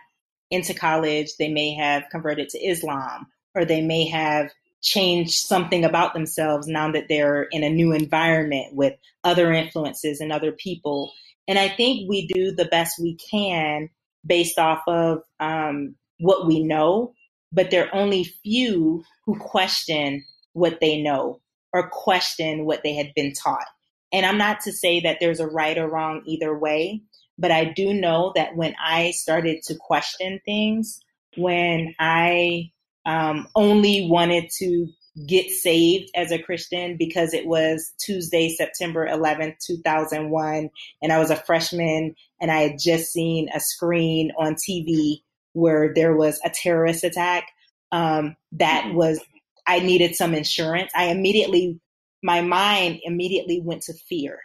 [0.51, 4.51] into college, they may have converted to Islam or they may have
[4.83, 10.33] changed something about themselves now that they're in a new environment with other influences and
[10.33, 11.13] other people.
[11.49, 13.91] And I think we do the best we can
[14.25, 17.15] based off of um, what we know,
[17.53, 21.41] but there are only few who question what they know
[21.73, 23.67] or question what they had been taught.
[24.13, 27.03] And I'm not to say that there's a right or wrong either way,
[27.39, 31.01] but I do know that when I started to question things,
[31.37, 32.71] when I
[33.05, 34.89] um, only wanted to
[35.27, 40.71] get saved as a Christian because it was Tuesday, September 11th, 2001,
[41.03, 45.23] and I was a freshman and I had just seen a screen on TV
[45.55, 47.49] where there was a terrorist attack.
[47.93, 49.21] Um, that was,
[49.67, 50.93] I needed some insurance.
[50.95, 51.81] I immediately,
[52.23, 54.41] my mind immediately went to fear.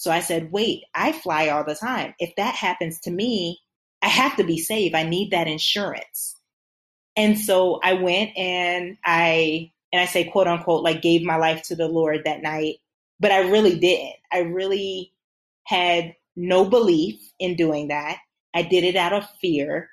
[0.00, 2.14] So I said, wait, I fly all the time.
[2.18, 3.58] If that happens to me,
[4.00, 4.94] I have to be saved.
[4.94, 6.36] I need that insurance.
[7.16, 11.64] And so I went and I, and I say quote unquote, like gave my life
[11.64, 12.76] to the Lord that night,
[13.20, 14.16] but I really didn't.
[14.32, 15.12] I really
[15.64, 18.20] had no belief in doing that.
[18.54, 19.90] I did it out of fear.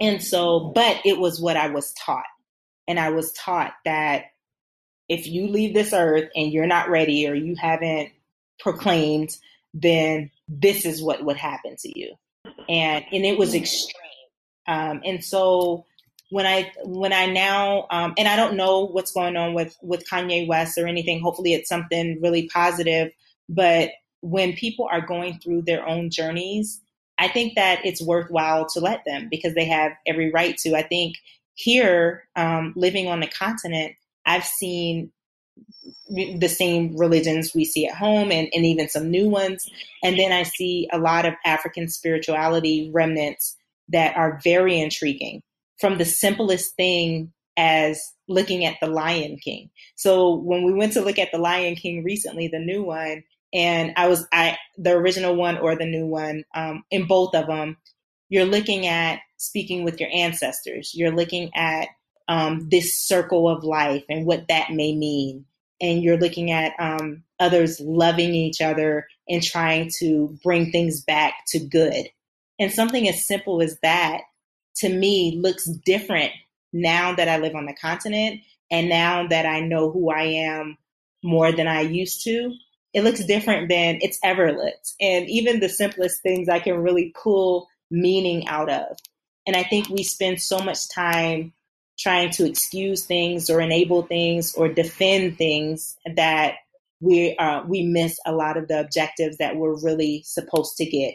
[0.00, 2.24] And so, but it was what I was taught.
[2.88, 4.24] And I was taught that
[5.10, 8.08] if you leave this earth and you're not ready or you haven't
[8.60, 9.36] proclaimed,
[9.72, 12.14] then this is what would happen to you.
[12.68, 13.94] And and it was extreme.
[14.66, 15.84] Um, and so
[16.30, 20.08] when I when I now um, and I don't know what's going on with with
[20.08, 21.20] Kanye West or anything.
[21.20, 23.12] Hopefully, it's something really positive.
[23.48, 23.90] But
[24.20, 26.80] when people are going through their own journeys,
[27.18, 30.74] I think that it's worthwhile to let them because they have every right to.
[30.74, 31.16] I think
[31.54, 33.94] here, um, living on the continent,
[34.26, 35.12] I've seen
[36.08, 39.68] the same religions we see at home and, and even some new ones.
[40.02, 43.56] And then I see a lot of African spirituality remnants
[43.88, 45.42] that are very intriguing
[45.80, 49.70] from the simplest thing as looking at the Lion King.
[49.96, 53.92] So when we went to look at the Lion King recently, the new one, and
[53.96, 57.76] I was I the original one or the new one, um, in both of them,
[58.28, 60.92] you're looking at speaking with your ancestors.
[60.94, 61.88] You're looking at
[62.28, 65.44] um, this circle of life and what that may mean,
[65.80, 71.34] and you're looking at um, others loving each other and trying to bring things back
[71.48, 72.08] to good.
[72.58, 74.22] And something as simple as that
[74.76, 76.32] to me looks different
[76.72, 80.76] now that I live on the continent and now that I know who I am
[81.22, 82.52] more than I used to.
[82.92, 84.92] It looks different than it's ever looked.
[85.00, 88.96] And even the simplest things I can really pull meaning out of.
[89.46, 91.52] And I think we spend so much time
[91.98, 96.54] trying to excuse things or enable things or defend things that
[97.00, 101.14] we uh, we miss a lot of the objectives that we're really supposed to get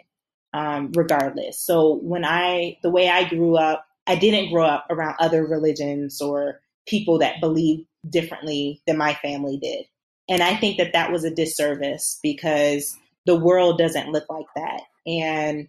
[0.54, 1.64] um, regardless.
[1.64, 6.22] So when I, the way I grew up, I didn't grow up around other religions
[6.22, 9.86] or people that believe differently than my family did.
[10.28, 14.82] And I think that that was a disservice because the world doesn't look like that.
[15.06, 15.68] And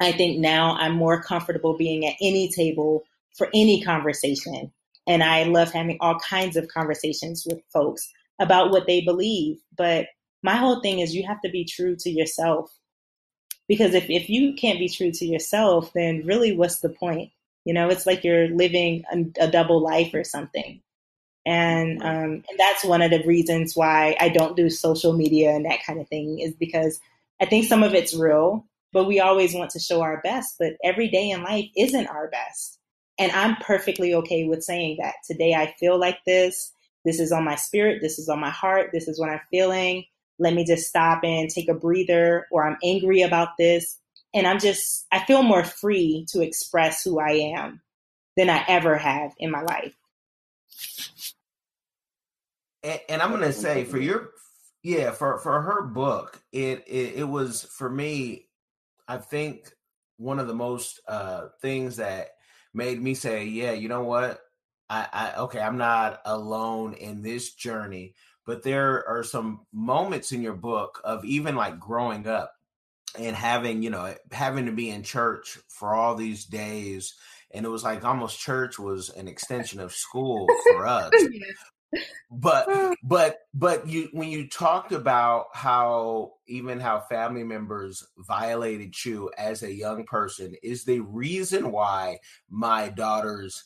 [0.00, 3.04] I think now I'm more comfortable being at any table
[3.36, 4.72] for any conversation
[5.06, 9.58] And I love having all kinds of conversations with folks about what they believe.
[9.76, 10.06] But
[10.42, 12.70] my whole thing is you have to be true to yourself.
[13.68, 17.30] Because if, if you can't be true to yourself, then really what's the point?
[17.64, 20.80] You know, it's like you're living a, a double life or something.
[21.44, 25.64] And um, and that's one of the reasons why I don't do social media and
[25.64, 27.00] that kind of thing is because
[27.40, 30.54] I think some of it's real, but we always want to show our best.
[30.60, 32.78] But every day in life isn't our best.
[33.18, 35.14] And I'm perfectly okay with saying that.
[35.26, 36.72] Today I feel like this.
[37.04, 38.00] This is on my spirit.
[38.00, 38.90] This is on my heart.
[38.92, 40.04] This is what I'm feeling.
[40.38, 43.98] Let me just stop and take a breather, or I'm angry about this.
[44.34, 47.82] And I'm just, I feel more free to express who I am
[48.36, 49.94] than I ever have in my life.
[52.82, 54.30] And, and I'm going to say for your,
[54.82, 58.46] yeah, for, for her book, it, it, it was for me,
[59.06, 59.70] I think
[60.16, 62.30] one of the most uh, things that
[62.74, 64.40] made me say, yeah, you know what?
[64.88, 68.14] I, I okay, I'm not alone in this journey,
[68.44, 72.54] but there are some moments in your book of even like growing up
[73.18, 77.14] and having, you know, having to be in church for all these days.
[77.50, 81.12] And it was like almost church was an extension of school for us.
[82.30, 82.68] but
[83.02, 89.62] but but you when you talked about how even how family members violated you as
[89.62, 92.18] a young person is the reason why
[92.50, 93.64] my daughters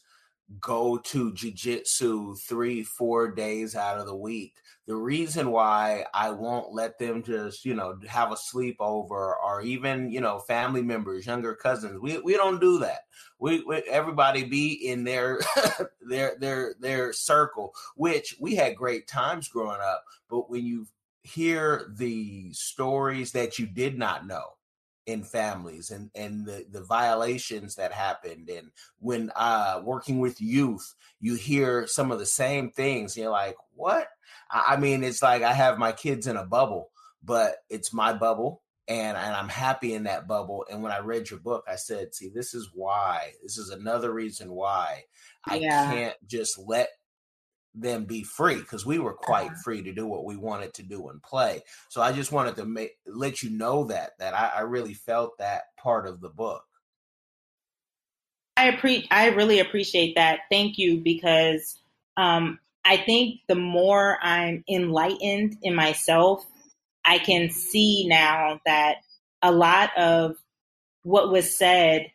[0.61, 4.55] go to jujitsu three, four days out of the week.
[4.86, 10.11] The reason why I won't let them just, you know, have a sleepover or even,
[10.12, 13.01] you know, family members, younger cousins, we, we don't do that.
[13.40, 15.40] We, we everybody be in their
[16.01, 20.05] their their their circle, which we had great times growing up.
[20.30, 20.86] But when you
[21.22, 24.55] hear the stories that you did not know,
[25.07, 28.50] in families and and the the violations that happened.
[28.50, 33.57] And when uh working with youth you hear some of the same things you're like
[33.74, 34.09] what?
[34.50, 36.90] I mean it's like i have my kids in a bubble
[37.22, 40.64] but it's my bubble and and i'm happy in that bubble.
[40.70, 44.12] And when i read your book i said see this is why this is another
[44.12, 45.04] reason why
[45.44, 46.88] i can't just let
[47.77, 51.09] them be free because we were quite free to do what we wanted to do
[51.09, 51.62] and play.
[51.89, 55.39] So I just wanted to make let you know that that I, I really felt
[55.39, 56.64] that part of the book.
[58.57, 60.41] I appreciate I really appreciate that.
[60.51, 61.79] Thank you because
[62.16, 66.47] um, I think the more I'm enlightened in myself,
[67.05, 68.97] I can see now that
[69.43, 70.37] a lot of
[71.03, 72.11] what was said,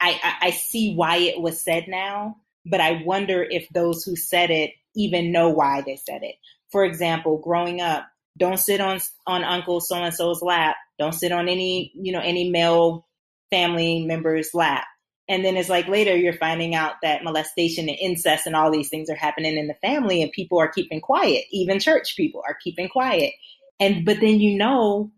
[0.00, 2.36] I, I, I see why it was said now.
[2.68, 6.36] But I wonder if those who said it even know why they said it.
[6.70, 8.06] For example, growing up,
[8.38, 10.76] don't sit on on Uncle so and so's lap.
[10.98, 13.06] Don't sit on any you know any male
[13.50, 14.84] family member's lap.
[15.28, 18.88] And then it's like later you're finding out that molestation and incest and all these
[18.88, 21.44] things are happening in the family, and people are keeping quiet.
[21.50, 23.32] Even church people are keeping quiet.
[23.80, 25.10] And but then you know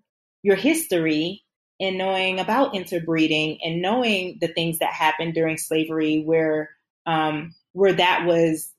[0.43, 1.43] your history
[1.81, 6.71] and knowing about interbreeding and knowing the things that happened during slavery, where
[7.07, 8.73] um, where that was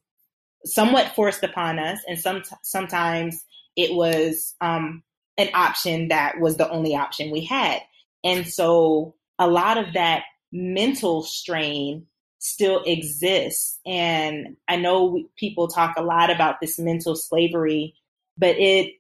[0.66, 3.43] somewhat forced upon us, and some sometimes
[3.76, 5.03] it was um,
[5.38, 7.82] an option that was the only option we had.
[8.24, 12.05] And so a lot of that mental strain
[12.39, 13.80] still exists.
[13.86, 17.95] And I know people talk a lot about this mental slavery,
[18.38, 18.95] but it,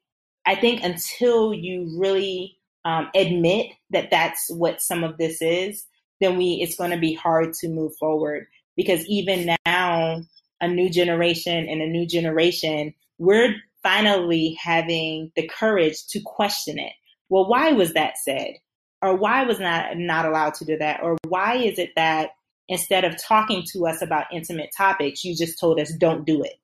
[0.45, 5.85] I think until you really um, admit that that's what some of this is,
[6.21, 10.21] then we, it's going to be hard to move forward because even now,
[10.61, 16.93] a new generation and a new generation, we're finally having the courage to question it.
[17.29, 18.55] Well, why was that said?
[19.01, 21.01] Or why was not not allowed to do that?
[21.01, 22.31] Or why is it that
[22.67, 26.59] instead of talking to us about intimate topics, you just told us don't do it?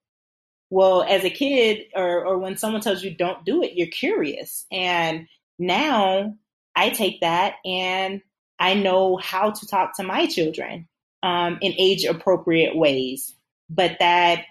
[0.70, 4.66] Well, as a kid or or when someone tells you don't do it, you're curious.
[4.72, 5.28] And
[5.58, 6.36] now
[6.76, 8.22] I take that and
[8.60, 10.88] I know how to talk to my children
[11.24, 13.36] um, in age appropriate ways
[13.70, 14.46] but that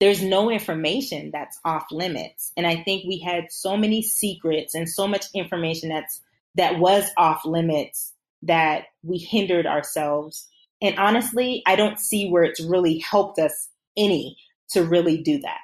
[0.00, 2.52] there's no information that's off limits.
[2.56, 6.22] And I think we had so many secrets and so much information that's
[6.56, 10.48] that was off limits that we hindered ourselves.
[10.80, 14.36] And honestly, I don't see where it's really helped us any
[14.70, 15.58] to really do that.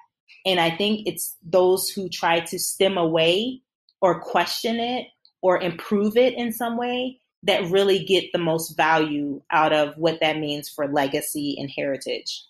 [0.45, 3.63] And I think it's those who try to stem away
[4.01, 5.07] or question it
[5.43, 10.21] or improve it in some way that really get the most value out of what
[10.21, 12.45] that means for legacy and heritage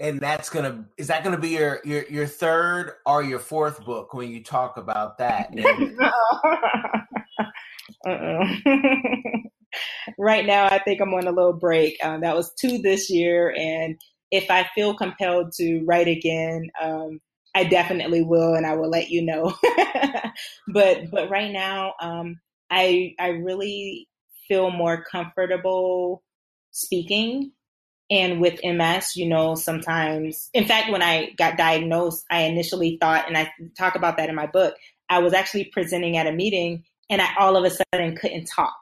[0.00, 4.14] and that's gonna is that gonna be your your your third or your fourth book
[4.14, 5.50] when you talk about that?
[8.06, 8.44] uh
[10.18, 12.02] right now, I think I'm on a little break.
[12.02, 17.20] Um, that was two this year, and if I feel compelled to write again, um,
[17.54, 19.54] I definitely will, and I will let you know.
[20.68, 22.40] but but right now, um,
[22.70, 24.08] I I really
[24.48, 26.22] feel more comfortable
[26.70, 27.52] speaking.
[28.10, 33.28] And with MS, you know, sometimes, in fact, when I got diagnosed, I initially thought,
[33.28, 34.74] and I talk about that in my book,
[35.08, 38.76] I was actually presenting at a meeting and I all of a sudden couldn't talk.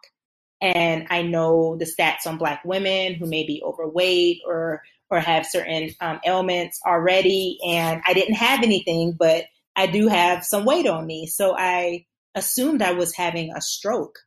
[0.60, 5.46] And I know the stats on Black women who may be overweight or or have
[5.46, 10.86] certain um, ailments already, and I didn't have anything, but I do have some weight
[10.86, 11.26] on me.
[11.26, 12.04] So I
[12.34, 14.18] assumed I was having a stroke.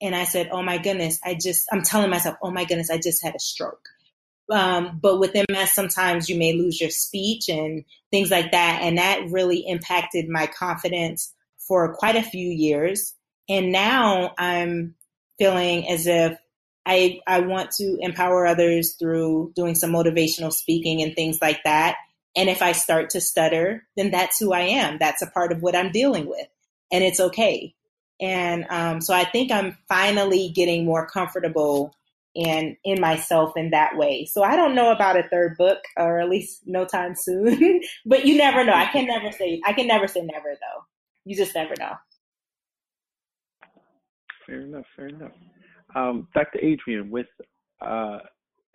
[0.00, 2.98] And I said, Oh my goodness, I just, I'm telling myself, Oh my goodness, I
[2.98, 3.86] just had a stroke.
[4.50, 8.80] Um, but with MS, sometimes you may lose your speech and things like that.
[8.82, 13.14] And that really impacted my confidence for quite a few years.
[13.48, 14.94] And now I'm
[15.38, 16.38] feeling as if
[16.86, 21.96] I, I want to empower others through doing some motivational speaking and things like that.
[22.36, 24.98] And if I start to stutter, then that's who I am.
[24.98, 26.46] That's a part of what I'm dealing with.
[26.92, 27.74] And it's okay.
[28.20, 31.94] And um, so I think I'm finally getting more comfortable
[32.36, 34.26] and in myself in that way.
[34.30, 38.24] So I don't know about a third book or at least no time soon, but
[38.26, 38.74] you never know.
[38.74, 40.84] I can never say, I can never say never though.
[41.24, 41.92] You just never know.
[44.46, 44.84] Fair enough.
[44.96, 45.32] Fair enough.
[45.94, 46.58] Um, Dr.
[46.58, 47.26] Adrienne, with
[47.80, 48.18] uh,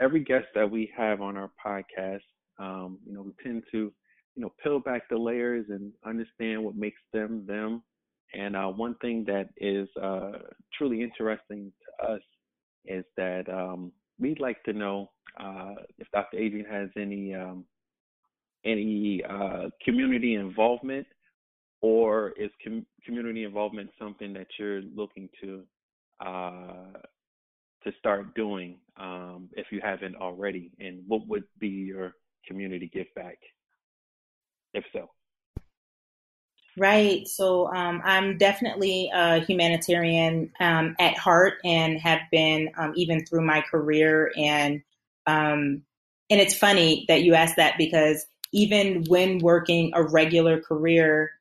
[0.02, 2.22] every guest that we have on our podcast,
[2.60, 3.92] um, you know, we tend to,
[4.36, 7.84] you know, peel back the layers and understand what makes them them.
[8.34, 10.40] And uh, one thing that is uh,
[10.78, 12.22] truly interesting to us
[12.86, 15.10] is that um, we'd like to know
[15.40, 16.38] uh, if Dr.
[16.38, 17.66] Adrienne has any um,
[18.66, 21.08] any uh, community involvement,
[21.82, 25.64] or is com- community involvement something that you're looking to
[26.26, 26.92] uh,
[27.84, 30.72] to start doing um, if you haven't already?
[30.80, 32.14] And what would be your
[32.46, 33.38] community give back,
[34.74, 35.10] if so?
[36.80, 37.28] Right.
[37.28, 43.46] So um, I'm definitely a humanitarian um, at heart and have been um, even through
[43.46, 44.32] my career.
[44.38, 44.82] And
[45.28, 45.84] um,
[46.30, 51.32] and it's funny that you asked that because even when working a regular career,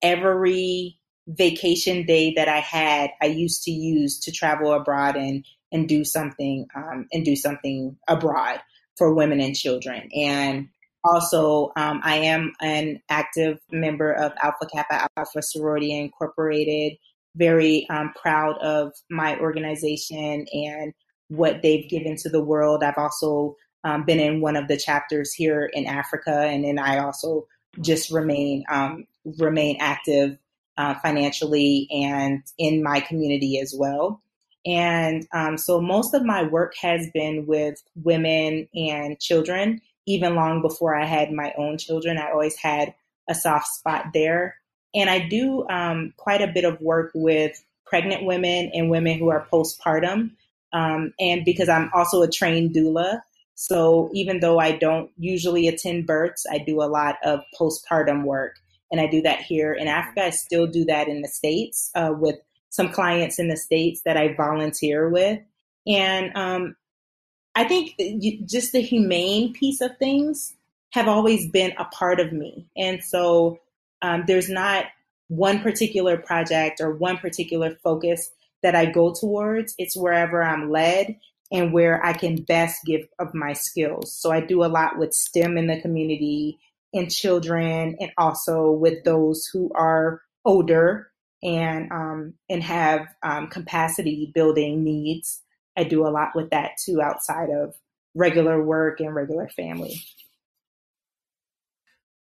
[0.00, 5.86] every vacation day that I had, I used to use to travel abroad and and
[5.86, 8.60] do something um, and do something abroad
[8.96, 10.08] for women and children.
[10.14, 10.68] And
[11.06, 16.98] also, um, I am an active member of Alpha Kappa Alpha Sorority Incorporated.
[17.36, 20.92] Very um, proud of my organization and
[21.28, 22.82] what they've given to the world.
[22.82, 26.98] I've also um, been in one of the chapters here in Africa, and then I
[26.98, 27.46] also
[27.80, 29.06] just remain um,
[29.38, 30.38] remain active
[30.78, 34.22] uh, financially and in my community as well.
[34.64, 40.62] And um, so most of my work has been with women and children, even long
[40.62, 42.18] before I had my own children.
[42.18, 42.94] I always had
[43.28, 44.56] a soft spot there.
[44.94, 49.28] And I do um, quite a bit of work with pregnant women and women who
[49.28, 50.30] are postpartum.
[50.72, 53.20] Um, and because I'm also a trained doula,
[53.54, 58.56] so even though I don't usually attend births, I do a lot of postpartum work.
[58.92, 60.24] And I do that here in Africa.
[60.24, 62.36] I still do that in the States uh, with
[62.68, 65.40] some clients in the States that I volunteer with.
[65.86, 66.76] And um,
[67.56, 67.94] I think
[68.46, 70.54] just the humane piece of things
[70.92, 72.66] have always been a part of me.
[72.76, 73.58] And so
[74.02, 74.84] um, there's not
[75.28, 78.30] one particular project or one particular focus
[78.62, 79.74] that I go towards.
[79.78, 81.16] It's wherever I'm led
[81.50, 84.12] and where I can best give of my skills.
[84.12, 86.58] So I do a lot with STEM in the community
[86.92, 91.10] and children and also with those who are older
[91.42, 95.42] and um, and have um, capacity building needs.
[95.76, 97.74] I do a lot with that too outside of
[98.14, 100.00] regular work and regular family.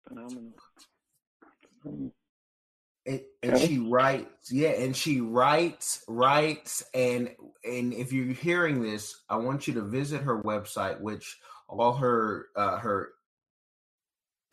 [0.07, 0.53] Phenomenal.
[3.07, 7.29] And, and she writes, yeah, and she writes, writes, and
[7.63, 11.37] and if you're hearing this, I want you to visit her website, which
[11.69, 13.09] all her uh, her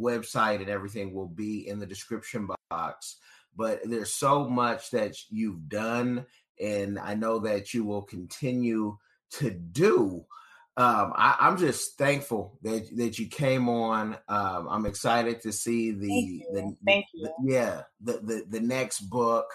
[0.00, 3.16] website and everything will be in the description box.
[3.57, 6.26] But there's so much that you've done,
[6.62, 8.96] and I know that you will continue
[9.32, 10.24] to do.
[10.74, 14.16] Um, I, am just thankful that that you came on.
[14.28, 17.24] Um, I'm excited to see the the, Thank you.
[17.24, 19.46] The, yeah the, the the next book.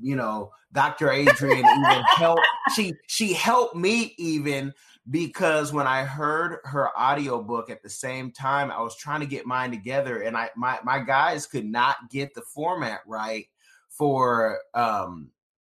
[0.00, 1.10] You know, Dr.
[1.10, 2.46] Adrienne even helped.
[2.76, 4.72] She she helped me even
[5.10, 9.46] because when I heard her audiobook at the same time, I was trying to get
[9.46, 13.46] mine together and I my my guys could not get the format right
[13.88, 15.30] for um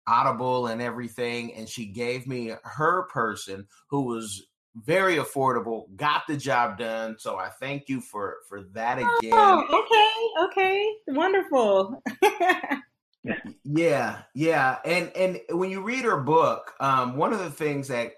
[0.07, 6.37] Audible and everything, and she gave me her person who was very affordable, got the
[6.37, 7.17] job done.
[7.19, 9.33] So I thank you for for that again.
[9.33, 12.01] Oh, okay, okay, wonderful.
[13.63, 18.13] yeah, yeah, and and when you read her book, um, one of the things that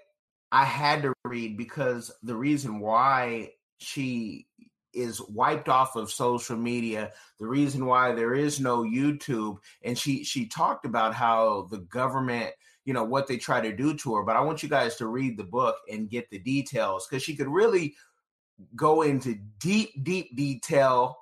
[0.52, 4.46] I had to read because the reason why she
[4.92, 7.12] is wiped off of social media.
[7.38, 12.52] The reason why there is no youtube and she she talked about how the government
[12.84, 15.06] you know what they try to do to her but i want you guys to
[15.06, 17.94] read the book and get the details because she could really
[18.76, 21.16] go into deep deep detail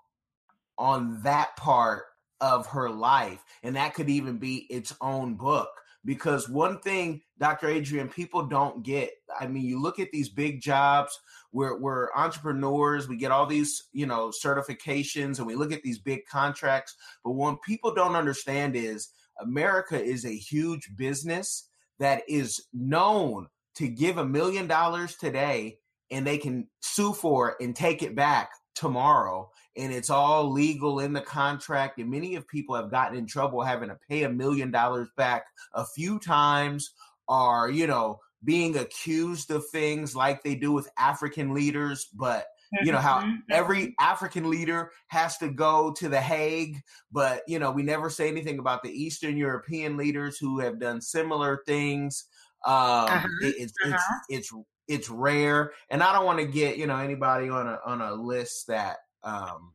[0.76, 2.04] on that part
[2.40, 5.70] of her life and that could even be its own book
[6.08, 10.58] because one thing dr adrienne people don't get i mean you look at these big
[10.58, 11.20] jobs
[11.52, 15.98] we're we're entrepreneurs we get all these you know certifications and we look at these
[15.98, 19.10] big contracts but what people don't understand is
[19.42, 25.76] america is a huge business that is known to give a million dollars today
[26.10, 31.00] and they can sue for it and take it back tomorrow and it's all legal
[31.00, 34.28] in the contract and many of people have gotten in trouble having to pay a
[34.28, 36.90] million dollars back a few times
[37.28, 42.46] or you know being accused of things like they do with African leaders, but
[42.82, 43.36] you know how mm-hmm.
[43.50, 48.28] every African leader has to go to the Hague, but you know we never say
[48.28, 52.26] anything about the Eastern European leaders who have done similar things.
[52.66, 53.28] Um, uh-huh.
[53.42, 53.96] it, it's, uh-huh.
[54.28, 57.80] it's it's it's rare, and I don't want to get you know anybody on a
[57.86, 59.72] on a list that um,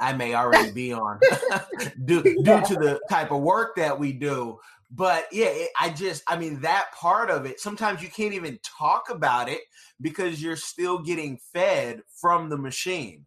[0.00, 1.18] I may already be on
[2.04, 4.58] due, due to the type of work that we do
[4.90, 8.58] but yeah it, i just i mean that part of it sometimes you can't even
[8.62, 9.60] talk about it
[10.00, 13.26] because you're still getting fed from the machine.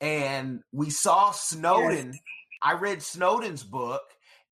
[0.00, 2.20] And we saw snowden yes.
[2.62, 4.02] i read snowden's book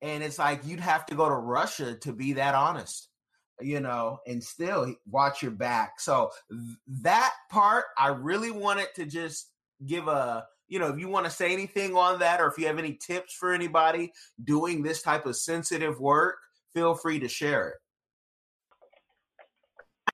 [0.00, 3.08] and it's like you'd have to go to russia to be that honest
[3.60, 6.00] you know and still watch your back.
[6.00, 9.51] So th- that part i really wanted to just
[9.86, 12.66] give a you know, if you want to say anything on that or if you
[12.66, 14.10] have any tips for anybody
[14.42, 16.36] doing this type of sensitive work,
[16.72, 17.74] feel free to share it.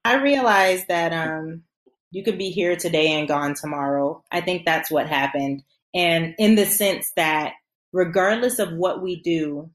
[0.05, 1.63] I realize that um,
[2.11, 4.25] you could be here today and gone tomorrow.
[4.33, 5.63] I think that's what happened.
[5.95, 7.53] And in the sense that
[7.93, 9.71] regardless of what we do,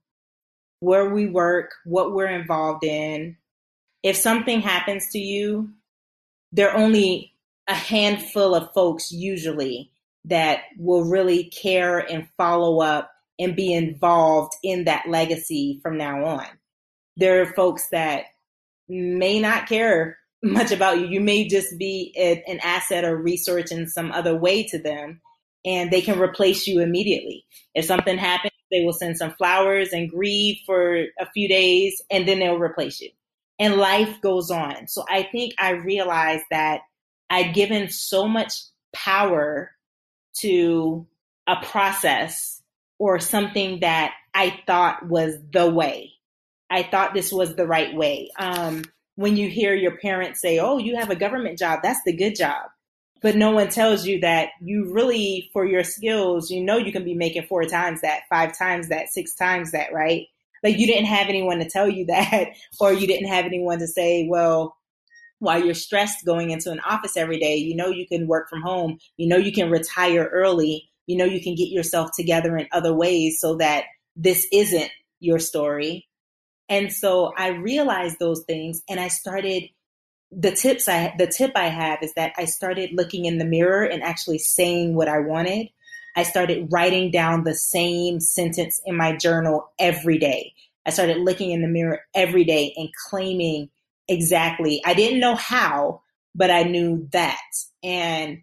[0.79, 3.37] where we work, what we're involved in,
[4.03, 5.69] if something happens to you,
[6.51, 7.32] there are only
[7.67, 9.91] a handful of folks usually
[10.25, 16.23] that will really care and follow up and be involved in that legacy from now
[16.25, 16.47] on.
[17.17, 18.25] There are folks that
[18.87, 21.07] may not care much about you.
[21.07, 25.21] You may just be a, an asset or resource in some other way to them,
[25.65, 27.45] and they can replace you immediately.
[27.73, 32.27] If something happens, they will send some flowers and grieve for a few days, and
[32.27, 33.09] then they'll replace you.
[33.59, 34.87] And life goes on.
[34.87, 36.81] So I think I realized that
[37.29, 38.53] I'd given so much
[38.93, 39.71] power
[40.41, 41.07] to
[41.47, 42.61] a process
[42.99, 46.13] or something that I thought was the way.
[46.69, 48.29] I thought this was the right way.
[48.37, 48.83] Um,
[49.15, 52.35] when you hear your parents say, Oh, you have a government job, that's the good
[52.35, 52.69] job.
[53.21, 57.05] But no one tells you that you really, for your skills, you know you can
[57.05, 60.27] be making four times that, five times that, six times that, right?
[60.61, 62.49] Like you didn't have anyone to tell you that,
[62.79, 64.75] or you didn't have anyone to say, Well,
[65.43, 68.61] while you're stressed going into an office every day, you know you can work from
[68.61, 72.67] home, you know you can retire early, you know you can get yourself together in
[72.71, 73.83] other ways so that
[74.15, 74.89] this isn't
[75.19, 76.07] your story.
[76.69, 79.63] And so I realized those things and I started
[80.31, 83.83] the tips I the tip I have is that I started looking in the mirror
[83.83, 85.67] and actually saying what I wanted.
[86.15, 90.53] I started writing down the same sentence in my journal every day.
[90.85, 93.69] I started looking in the mirror every day and claiming
[94.13, 94.81] exactly.
[94.85, 96.01] I didn't know how,
[96.35, 97.41] but I knew that.
[97.83, 98.39] And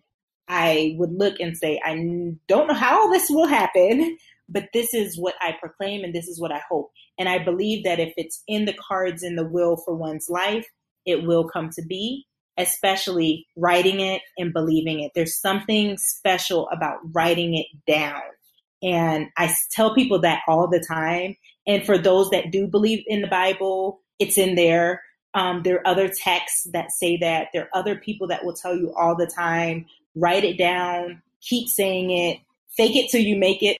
[0.48, 1.94] I would look and say, I
[2.48, 4.18] don't know how this will happen,
[4.48, 6.90] but this is what I proclaim and this is what I hope.
[7.18, 10.66] And I believe that if it's in the cards in the will for one's life,
[11.06, 15.12] it will come to be, especially writing it and believing it.
[15.14, 18.22] There's something special about writing it down.
[18.82, 21.36] And I tell people that all the time.
[21.66, 25.02] And for those that do believe in the Bible, it's in there.
[25.34, 27.48] Um, there are other texts that say that.
[27.52, 31.68] There are other people that will tell you all the time write it down, keep
[31.68, 32.38] saying it,
[32.76, 33.78] fake it till you make it.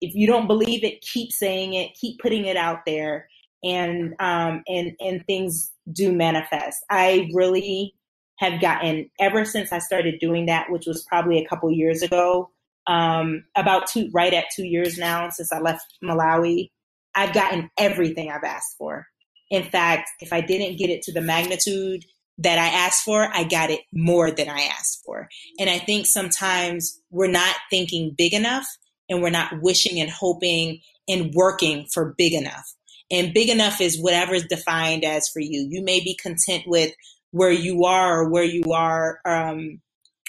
[0.00, 3.28] If you don't believe it, keep saying it, keep putting it out there,
[3.62, 6.84] and um, and and things do manifest.
[6.90, 7.94] I really
[8.38, 12.50] have gotten ever since I started doing that, which was probably a couple years ago,
[12.88, 16.70] um, about two right at two years now since I left Malawi.
[17.14, 19.06] I've gotten everything I've asked for.
[19.52, 22.06] In fact, if I didn't get it to the magnitude
[22.38, 25.28] that I asked for, I got it more than I asked for.
[25.60, 28.66] And I think sometimes we're not thinking big enough
[29.10, 32.74] and we're not wishing and hoping and working for big enough.
[33.10, 35.68] And big enough is whatever is defined as for you.
[35.70, 36.94] You may be content with
[37.30, 39.82] where you are or where you are um,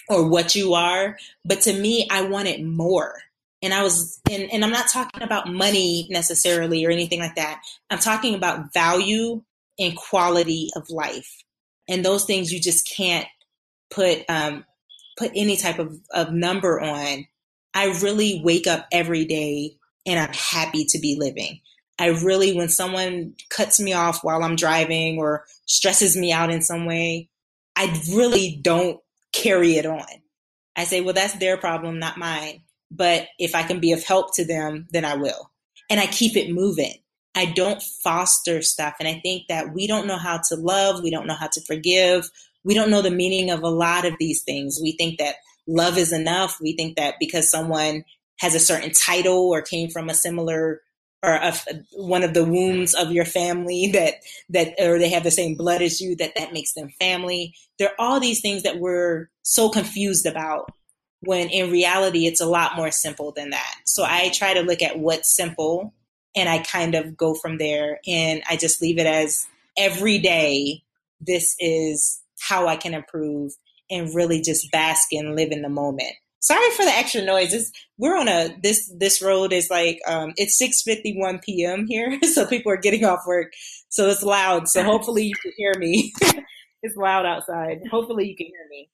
[0.10, 1.18] or what you are.
[1.46, 3.22] But to me, I wanted more.
[3.64, 7.62] And I was, and, and I'm not talking about money necessarily or anything like that.
[7.90, 9.42] I'm talking about value
[9.80, 11.44] and quality of life.
[11.88, 13.28] And those things you just can't
[13.90, 14.66] put, um,
[15.18, 17.26] put any type of, of number on.
[17.74, 21.62] I really wake up every day and I'm happy to be living.
[21.98, 26.62] I really, when someone cuts me off while I'm driving or stresses me out in
[26.62, 27.30] some way,
[27.76, 29.00] I really don't
[29.32, 30.04] carry it on.
[30.76, 32.62] I say, well, that's their problem, not mine.
[32.96, 35.52] But if I can be of help to them, then I will.
[35.90, 36.94] And I keep it moving.
[37.36, 38.96] I don't foster stuff.
[39.00, 41.02] And I think that we don't know how to love.
[41.02, 42.30] We don't know how to forgive.
[42.64, 44.80] We don't know the meaning of a lot of these things.
[44.82, 45.36] We think that
[45.68, 46.60] love is enough.
[46.62, 48.06] We think that because someone
[48.40, 50.82] has a certain title or came from a similar
[51.24, 51.54] or a,
[51.94, 54.16] one of the wombs of your family that
[54.50, 57.90] that or they have the same blood as you that that makes them family there
[57.90, 60.70] are all these things that we're so confused about
[61.26, 64.82] when in reality it's a lot more simple than that so i try to look
[64.82, 65.94] at what's simple
[66.36, 69.48] and i kind of go from there and i just leave it as
[69.78, 70.82] every day
[71.20, 73.54] this is how i can improve
[73.90, 76.14] and really just bask and live in the moment
[76.44, 77.54] sorry for the extra noise.
[77.54, 81.88] It's, we're on a this this road is like um, it's six fifty one p.m.
[81.88, 83.54] here, so people are getting off work,
[83.90, 84.68] so it's loud.
[84.68, 86.14] So hopefully you can hear me.
[86.84, 87.82] it's loud outside.
[87.90, 88.90] Hopefully you can hear me.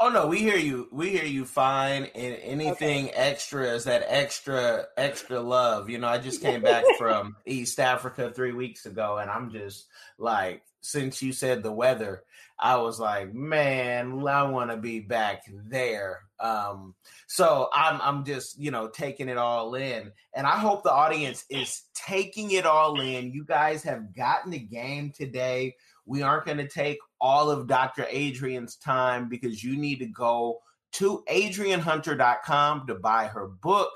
[0.00, 0.88] Oh no, we hear you.
[0.92, 2.04] We hear you fine.
[2.14, 3.14] And anything okay.
[3.14, 5.90] extra is that extra extra love.
[5.90, 9.86] You know, I just came back from East Africa three weeks ago, and I'm just
[10.16, 12.22] like, since you said the weather,
[12.60, 16.20] I was like, man, I want to be back there.
[16.38, 16.94] Um,
[17.26, 21.44] so I'm I'm just you know taking it all in, and I hope the audience
[21.50, 23.32] is taking it all in.
[23.32, 25.74] You guys have gotten the game today.
[26.06, 28.06] We aren't going to take all of Dr.
[28.12, 30.58] Adrienne's time because you need to go
[30.92, 33.90] to adriennehunter.com to buy her book,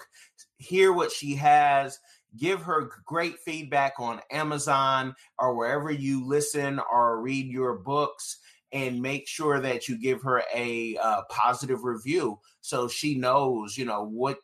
[0.59, 1.99] hear what she has,
[2.37, 8.39] give her great feedback on Amazon or wherever you listen or read your books
[8.73, 13.85] and make sure that you give her a uh, positive review so she knows, you
[13.85, 14.39] know, what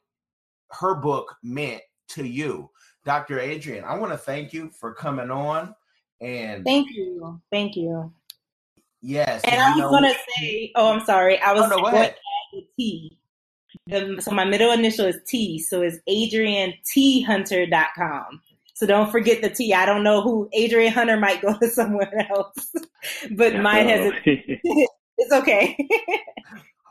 [0.72, 2.70] her book meant to you.
[3.04, 3.40] Dr.
[3.40, 5.74] Adrienne, I want to thank you for coming on
[6.20, 7.40] and Thank you.
[7.50, 8.12] Thank you.
[9.00, 9.42] Yes.
[9.44, 11.40] And, I was know, gonna say, oh I'm sorry.
[11.40, 12.16] I was oh, no, going to add
[12.52, 13.16] the T.
[13.86, 18.42] The, so my middle initial is T, so it's adriennethunter.com.
[18.74, 19.74] So don't forget the T.
[19.74, 22.72] I don't know who Adrienne Hunter might go to somewhere else,
[23.32, 24.60] but mine has it.
[25.18, 25.76] it's okay.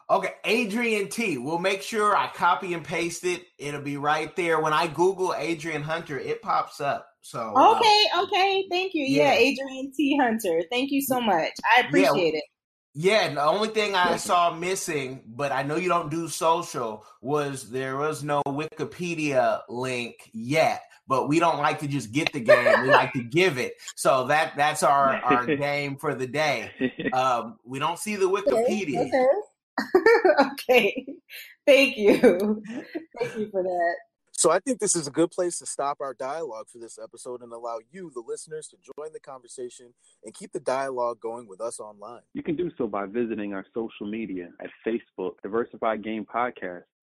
[0.09, 1.37] okay, Adrienne T.
[1.37, 3.45] We'll make sure I copy and paste it.
[3.57, 4.59] It'll be right there.
[4.59, 7.07] When I Google Adrienne Hunter, it pops up.
[7.21, 9.03] So okay, uh, okay, thank you.
[9.05, 9.33] Yeah.
[9.33, 10.17] yeah, Adrienne T.
[10.21, 10.63] Hunter.
[10.71, 11.51] Thank you so much.
[11.75, 12.39] I appreciate yeah.
[12.39, 12.43] it.
[12.99, 17.69] Yeah, the only thing I saw missing, but I know you don't do social, was
[17.69, 22.81] there was no Wikipedia link yet but we don't like to just get the game.
[22.81, 23.75] We like to give it.
[23.95, 26.71] So that that's our our game for the day.
[27.13, 29.07] Um, we don't see the Wikipedia.
[29.07, 29.27] Okay.
[30.39, 30.51] okay.
[30.51, 31.05] okay.
[31.65, 32.61] Thank you.
[33.19, 33.95] Thank you for that.
[34.37, 37.41] So I think this is a good place to stop our dialogue for this episode
[37.41, 41.59] and allow you, the listeners, to join the conversation and keep the dialogue going with
[41.59, 42.21] us online.
[42.35, 46.83] You can do so by visiting our social media at Facebook, Diversified Game Podcast,